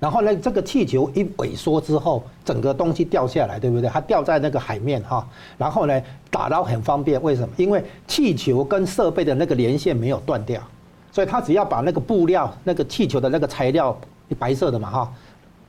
[0.00, 3.90] 然后呢，这个气球一萎缩之后，整个东西掉下来，对不对？
[3.90, 5.28] 它掉在那个海面哈。
[5.56, 6.00] 然后呢，
[6.30, 7.48] 打捞很方便，为什么？
[7.56, 10.62] 因为气球跟设备的那个连线没有断掉，
[11.10, 13.98] 所以他只要把那个布料、那个气球的那个材料，
[14.38, 15.12] 白色的嘛哈，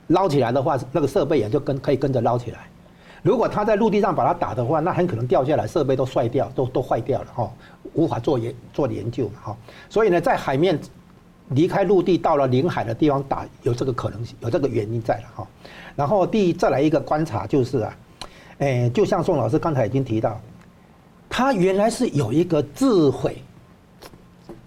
[0.08, 2.58] 捞起来的话，那个设备也就跟可以跟着捞起来。
[3.22, 7.52] 如果他在陆地上把它打的话，那很可能掉下来，设备都摔掉，都都坏掉了哈，
[7.94, 9.56] 无法做研做研究哈。
[9.88, 10.78] 所以呢，在海面。
[11.54, 15.44] 离开陆地到了领海的地方打，有这个可能性，有这个原因在了哈。
[15.96, 17.98] 然后第再来一个观察就是啊，
[18.58, 20.40] 诶，就像宋老师刚才已经提到，
[21.28, 23.42] 它原来是有一个智慧、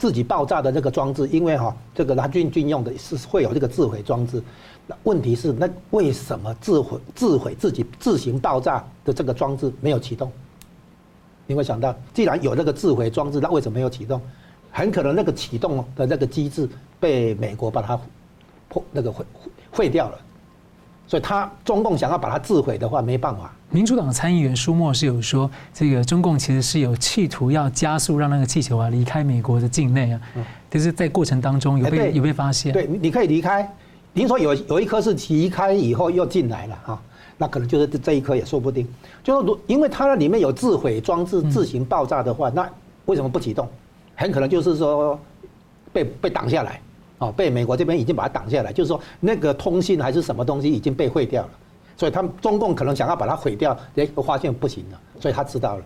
[0.04, 4.44] 自己爆炸的这个装置，因为哈这个它军军用的是会有这个自毁装置。
[4.86, 10.30] 那问题是，那为什么自毁、自毁自己自行爆炸的这个装置没有启动？
[11.48, 14.20] 你会想到，既然有这个自毁装置，那为什么没有启动？
[14.72, 16.68] 很可能那个启动的那个机制
[17.00, 17.98] 被美国把它
[18.68, 19.26] 破那个毁
[19.72, 20.20] 毁掉了，
[21.08, 23.54] 所以他中共想要把它自毁的话没办法。
[23.70, 30.22] 民主党参议员舒默是有说，这个中共其实是有企图要加速让那个气球啊离开美国的境内啊，
[30.70, 32.72] 但是在过程当中有被有被发现。
[32.72, 33.68] 对，你可以离开。
[34.14, 37.02] 您说有有一颗是离开以后又进来了啊，
[37.38, 38.88] 那可能就是这一颗也说不定。
[39.24, 42.70] 就是如因为它那里面有自毁装置自行爆炸的话，那
[43.06, 43.68] 为什么不启动？
[44.16, 45.20] 很可能就是说
[45.92, 46.80] 被被挡下来，
[47.20, 51.50] 哦，被美国这边已经把它挡下来，就是说那个通信还是什么东西已经被毁掉了，
[51.96, 55.86] 所以他们中共可能想要把它毁掉，结果，发现不行了，所以他知道了，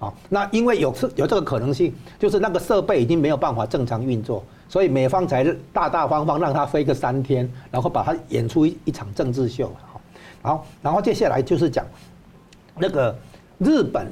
[0.00, 9.70] 啊，那因为有有这个可能性，就是那个设备已经没有办法正常运作，所以美方才大大方方让它飞个三天，然后把它演出一一场政治秀，
[10.40, 11.84] 好，然后接下来就是讲
[12.76, 13.14] 那个
[13.58, 14.10] 日本。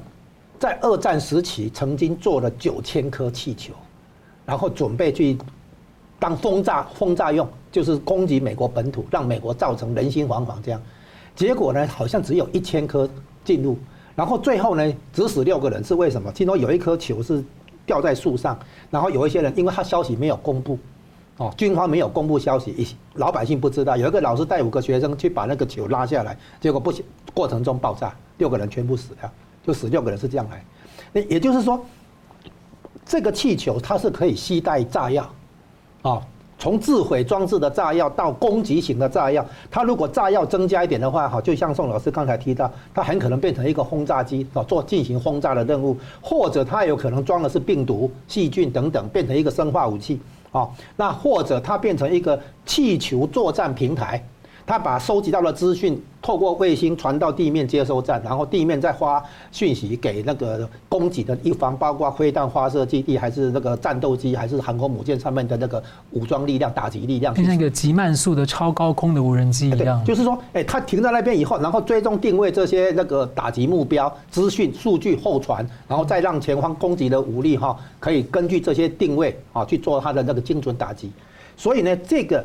[0.58, 3.74] 在二战时期，曾经做了九千颗气球，
[4.46, 5.36] 然后准备去
[6.18, 10.80] 当轰炸轰炸用，就是攻击美国本土，让美国造成人心惶惶这样。
[11.34, 13.08] 结果呢，好像只有一千颗
[13.44, 13.76] 进入，
[14.14, 16.32] 然后最后呢，只死六个人，是为什么？
[16.32, 17.44] 听说有一颗球是
[17.84, 18.58] 掉在树上，
[18.90, 20.78] 然后有一些人，因为他消息没有公布，
[21.36, 23.96] 哦，军方没有公布消息，一老百姓不知道。
[23.96, 27.04] 有一个老师带五个学生去把那个球拉下来，结果不行，
[27.34, 29.30] 过程中爆炸，六个人全部死掉。
[29.66, 30.64] 就死六个人是这样来，
[31.12, 31.84] 那也就是说，
[33.04, 35.28] 这个气球它是可以携带炸药，
[36.06, 36.22] 啊，
[36.56, 50.20] 从自毁装置的炸药到攻击型的炸药，它如果炸药增加一点的话，哈，就像宋老师刚才提到，它很可能变成一个轰炸机，啊，做进行轰炸的任务，或者它有可能装的是病毒、细菌等等，变成一个生化武器，
[50.52, 54.24] 啊，那或者它变成一个气球作战平台。
[54.66, 70.04] 他把收集到的资讯透过卫星传到地面接收站，然后地面再发讯息给那个攻击的一方，包括飞弹发射基地，还是那个战斗机，还是航空母舰上面的那个武装力量、打击力量，就像一个极慢速的超高空的无人机一样。
[70.04, 81.12] 就是说，哎，它停在那边以后，然后追踪定位这些那个打击目标资讯数据后传，然后再让前方攻击的武力哈，可以根据这些定位啊去做它的那个精准打击。
[81.56, 82.44] 所以呢，这个。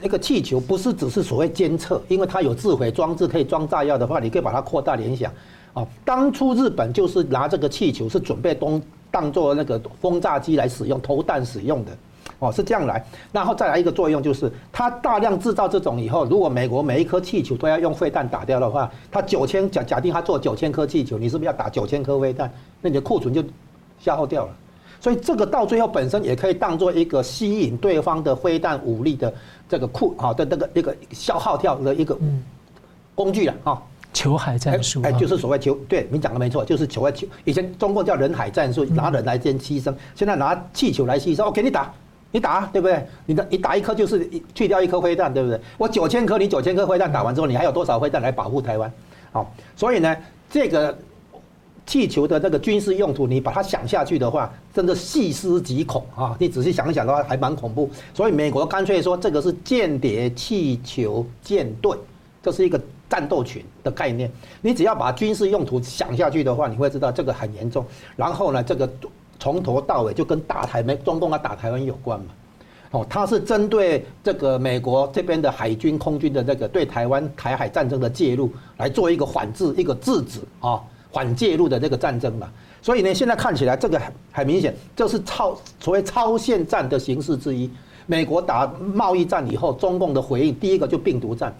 [0.00, 5.32] 那个气球不是只是所谓监测，因为它有自毁装置可以装炸药的话，你可以把它扩大联想。
[5.74, 11.92] 哦，当初日本就是拿这个气球是准备当当做那个轰炸机来使用，投弹使用的。
[12.38, 13.04] 哦，是这样来。
[13.32, 22.52] 然后再来一个作用就是，它大量制造这种以后，如果美国每一颗气球都要用废弹打掉的话，它九千假假定它做九千颗气球，你是不是要打九千颗飞弹？
[22.80, 23.42] 那你的库存就
[23.98, 24.52] 消耗掉了。
[25.02, 29.34] 所以这个到最后本身也可以当做一个吸引对方的飞弹武力的
[29.68, 32.16] 这个库啊的那个一个消耗掉的一个
[33.12, 33.82] 工具了啊。
[34.12, 37.26] 球海战术，哎，就是所谓球，对你讲的没错，就是球海球。
[37.44, 41.46] 以前中共叫人海战术，拿人来先牺牲，现在拿气球来牺牲。
[41.46, 41.92] 我给你打，
[42.30, 43.04] 你打，对不对？
[43.26, 45.58] 你的你打一颗就是去掉一颗飞弹，对不对？
[45.78, 48.92] 我九千颗，你九千颗飞弹打完之后，你还有多少飞弹来保护台湾？
[49.32, 50.16] 好，所以呢，
[50.48, 50.96] 这个
[51.86, 56.36] 气球的这个军事用途，你把它想下去的话，真的细思极恐啊！
[56.38, 57.90] 你仔细想一想的话，还蛮恐怖。
[58.14, 61.96] 所以美国干脆说这个是间谍气球舰队，
[62.42, 62.80] 这是一个。
[63.12, 67.84] 战斗群的概念，你只要把军事用途想下去的话，你会知道这个很严重。
[68.16, 68.90] 然后呢，这个
[69.38, 72.26] 从头到尾就跟打台没中共要打台湾有关嘛。
[72.92, 80.82] 哦，它是针对这个美国这边的海军、空军的这个对台湾台海战争的介入，来做一个反制、一个制止啊，
[81.12, 82.48] 反介入的这个战争嘛。
[82.80, 87.70] 所以呢，现在看起来这个很很明显，这是超所谓超限战的形式之一。
[88.06, 91.54] 美国打贸易战以后，中共的回应第一个就病毒战，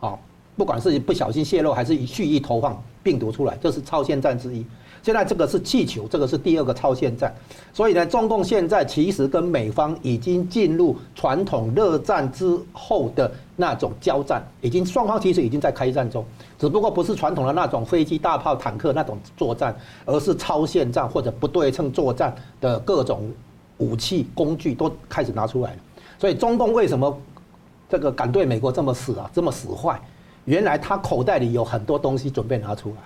[0.00, 0.18] 啊。
[0.56, 4.66] 不管是不小心泄露还是蓄意投放病毒出来，这是超限战之一。
[5.02, 7.34] 现在这个是气球，这个是第二个超限战。
[7.72, 16.24] 所以呢，中共现在其实跟美方已经进入传统热战之后的那种交战，已经双方其实已经在开战中，
[16.58, 19.74] 只不过不是传统的那种飞机、大炮、坦克那种作战，
[20.04, 23.30] 而是超限战或者不对称作战的各种
[23.78, 25.78] 武器工具都开始拿出来了。
[26.18, 27.16] 所以中共为什么
[27.88, 30.00] 这个敢对美国这么死啊，这么死坏？
[30.44, 32.96] 原来他口袋里有很多东西准备拿出来，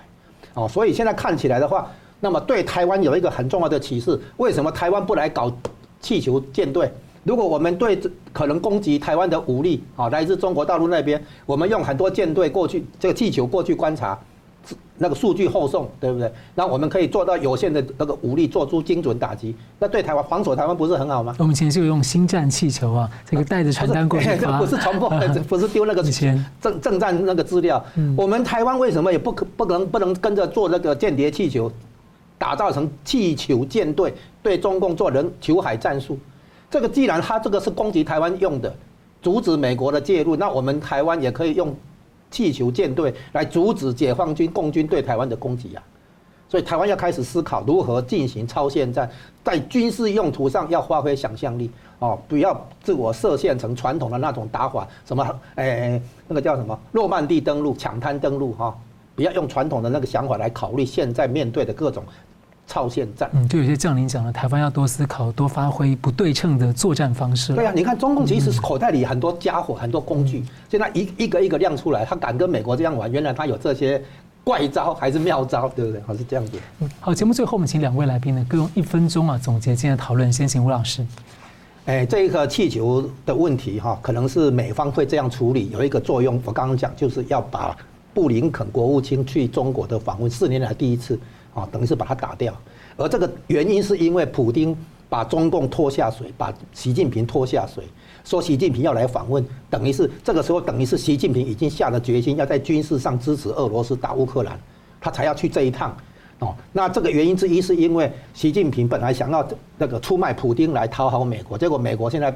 [0.53, 1.89] 哦，所以现在看起来的话，
[2.19, 5.51] 那么对台湾有一个很重要的启示：为什么台湾不来搞
[5.99, 6.91] 气球舰队？
[7.23, 7.97] 如果我们对
[8.33, 14.19] 可能攻击台湾的武力啊，来自中国大陆那边，我们用很多舰队过去，这个气球过去观察。
[14.97, 16.31] 那个数据后送，对不对？
[16.55, 21.35] 那我们可以做到有限的那个武力做出精准打击，那对台湾防守台湾不是很好吗？
[21.39, 25.09] 我们以前就用星战气球啊，这个带着传单过去发， 不是传播，
[25.49, 26.03] 不是丢那个
[26.61, 27.83] 政政战那个资料。
[28.15, 31.69] 我们台湾为什么也不可不能不能跟着做那个间谍气球，
[32.37, 36.17] 打造成气球舰队，对中共做人球海战术？
[36.69, 38.73] 这个既然他这个是攻击台湾用的，
[39.21, 41.75] 阻止美国的介入，那我们台湾也可以用。
[42.33, 45.83] 气球舰队来阻止解放军共军对台湾的攻击啊！
[46.49, 49.09] 所以台湾要开始思考如何进行超限战，
[49.43, 51.69] 在军事用途上要发挥想象力
[51.99, 58.75] 哦，不要自我设限成传统的那种打法，什么诶那个叫什么诺曼底登陆、抢滩登陆哈，
[59.15, 62.03] 不要用传统的那个想法来考虑现在面对的各种。
[62.65, 67.53] 超限战，嗯，就有些将领讲了，台湾要多思考、多发挥不对称的作战方式。
[67.53, 74.01] 对啊，你看中共其实是口袋里很多家伙、很多工具，现在一一个一个亮出来，他敢跟美国这样玩，原来他有这些
[74.43, 76.01] 怪招还是妙招，对不对？
[76.01, 76.53] 好，是这样子。
[76.79, 80.31] 嗯，好，节目最后我们请两位来宾呢各用一分钟啊总结今天的讨论。
[80.31, 81.05] 先请吴老师。
[81.85, 86.41] 哎，这一个气球的问题哈，可能是美方会这样处理，有一个作用。
[86.45, 87.75] 我刚刚讲就是要把
[88.13, 91.19] 布林肯国务卿去中国的访问四年来第一次。
[91.53, 92.53] 啊，等于是把它打掉，
[92.97, 94.75] 而这个原因是因为普京
[95.07, 97.83] 把中共拖下水，把习近平拖下水，
[98.23, 104.59] 说习近平要来访问，等于是这个时候等于是习近平已经下了决心，要在军事上支持俄罗斯打乌克兰，
[104.99, 105.95] 他才要去这一趟。
[106.39, 109.47] 哦，那这个原因之一是因为习近平本来想要
[109.77, 112.35] 那个出卖普京来讨好美国，结果美国现在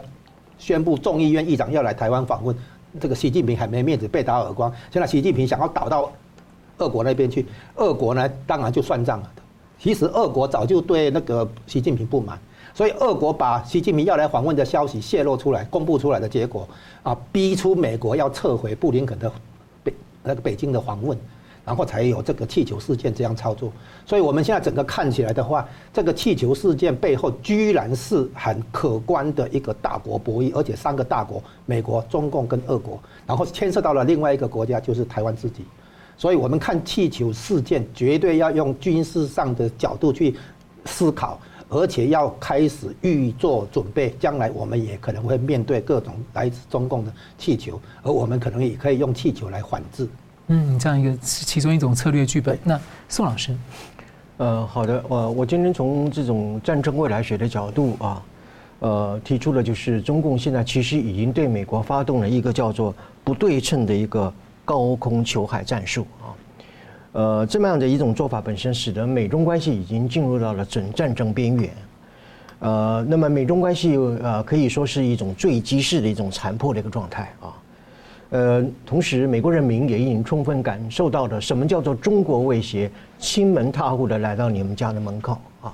[0.59, 2.55] 宣布众议院议长要来台湾访问，
[2.99, 6.11] 这个习近平还没面子被打耳光，现在习近平想要倒到。
[6.77, 9.31] 俄国那边去，俄国呢，当然就算账了。
[9.79, 12.39] 其实俄国早就对那个习近平不满，
[12.73, 16.67] 所以俄国把习近平要来访问的消息泄露出来，公布出来的结果
[17.03, 19.31] 啊，逼出美国要撤回布林肯的
[19.83, 21.15] 北那个北京的访问，
[21.63, 23.71] 然后才有这个气球事件这样操作。
[24.03, 35.63] 所以我们现在整个看起来的话，这个气球事件背后居然是很可观的一个大国博弈，而且三个大国：美国、中共跟俄国，然后牵涉到了另外一个国家，就是台湾自己。
[36.17, 40.35] 所以，我们看气球事件，绝对要用军事上的角度去
[40.85, 41.39] 思考，
[41.69, 44.15] 而且要开始预做准备。
[44.19, 50.09] 将来我们也可能会面对各种来自中共的气球，而我们可能也可以用气球来反制。
[50.47, 52.57] 嗯，这样一个其中一种策略剧本。
[52.63, 53.55] 那宋老师，
[54.37, 58.23] 呃，好的，我我今天从这种战争未来学的角度啊，
[58.79, 62.91] 呃，提出了就是中共现在其实已经对美国发动了一个叫做
[63.23, 64.33] 不对称的一个。
[64.67, 66.27] 高空求海战术啊，
[67.13, 71.69] 呃，这么样的一种做法本身，使得美中关系已经进入到了准战争边缘。
[72.59, 77.53] 呃，那么美中关系呃可以说是一种坠机式的一种残破的一个状态啊。
[78.31, 85.73] 呃，同时美国人民也已经充分感受到了什么叫做中国威胁，亲门踏户的来到你们家的门口啊。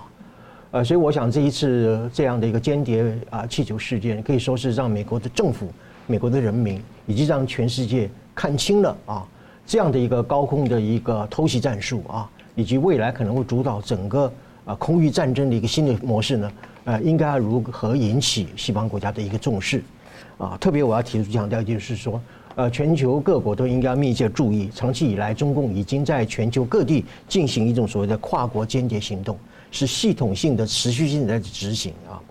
[0.69, 5.67] 呃，所以我想这一次这样的一个间谍啊气球事件，可以说是让美国的政府、
[6.05, 9.27] 美国的人民以及让全世界看清了啊
[9.65, 14.31] 这样的一个高空的一个偷袭战术啊，以及未来可能会主导整个
[14.65, 16.51] 啊空域战争的一个新的模式呢，
[16.83, 19.81] 呃，应该如何引起西方国家的一个重视
[20.37, 20.57] 啊？
[20.59, 22.21] 特别我要提出强调就是说，
[22.55, 29.37] 呃，全球各国都应该密切注意，长期以来中共已经在全球各地进行一种所谓的跨国间谍行动。
[29.75, 32.21] 是系统性的、持续性的在执行啊，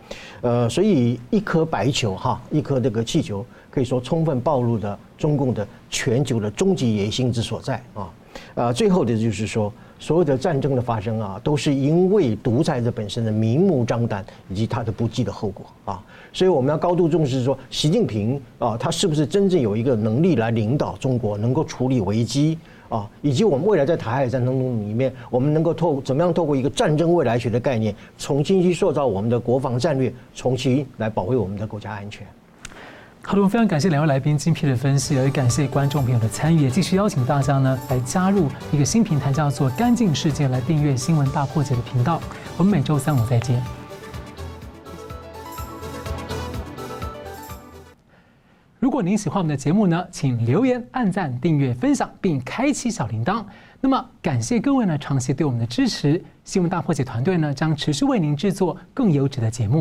[0.43, 8.09] 呃，所以一颗白球哈，一颗这个气球，可以说充分暴露了中共的全球的终极野心之所在啊。
[8.55, 16.03] 呃，最后的就是说，所有的战争的发生啊，都是因为独裁者本身的明目张胆以及他的不计的后果啊。
[16.33, 22.59] 所以我们要高度重视说，习近平啊，他是不是真正有一个能力来领导中国，能够处理危机？
[22.89, 32.27] 啊，以及我们未来在台海战争中里面，我们能够透怎么样透过一个战争未来学的概念，重新去塑造我们的国防战略，重新来保卫我们的国家安全。
[33.25, 42.20] 好的，我非常感谢两位来宾精辟的分析，也感谢观众朋友的参与，也继续邀请大家呢来加入一个新平台，叫做“干净世界”，来订阅《新闻大破解》的频道。
[42.59, 43.62] 我们每周三五再见。
[48.81, 53.43] 如果您喜欢我们的节目呢，请留言、按赞、订阅、分享，并开启小铃铛。
[53.81, 56.23] 那么，感谢各位呢长期对我们的支持。
[56.45, 59.81] 新闻大破解团队呢将持续为您制作更优质的节目。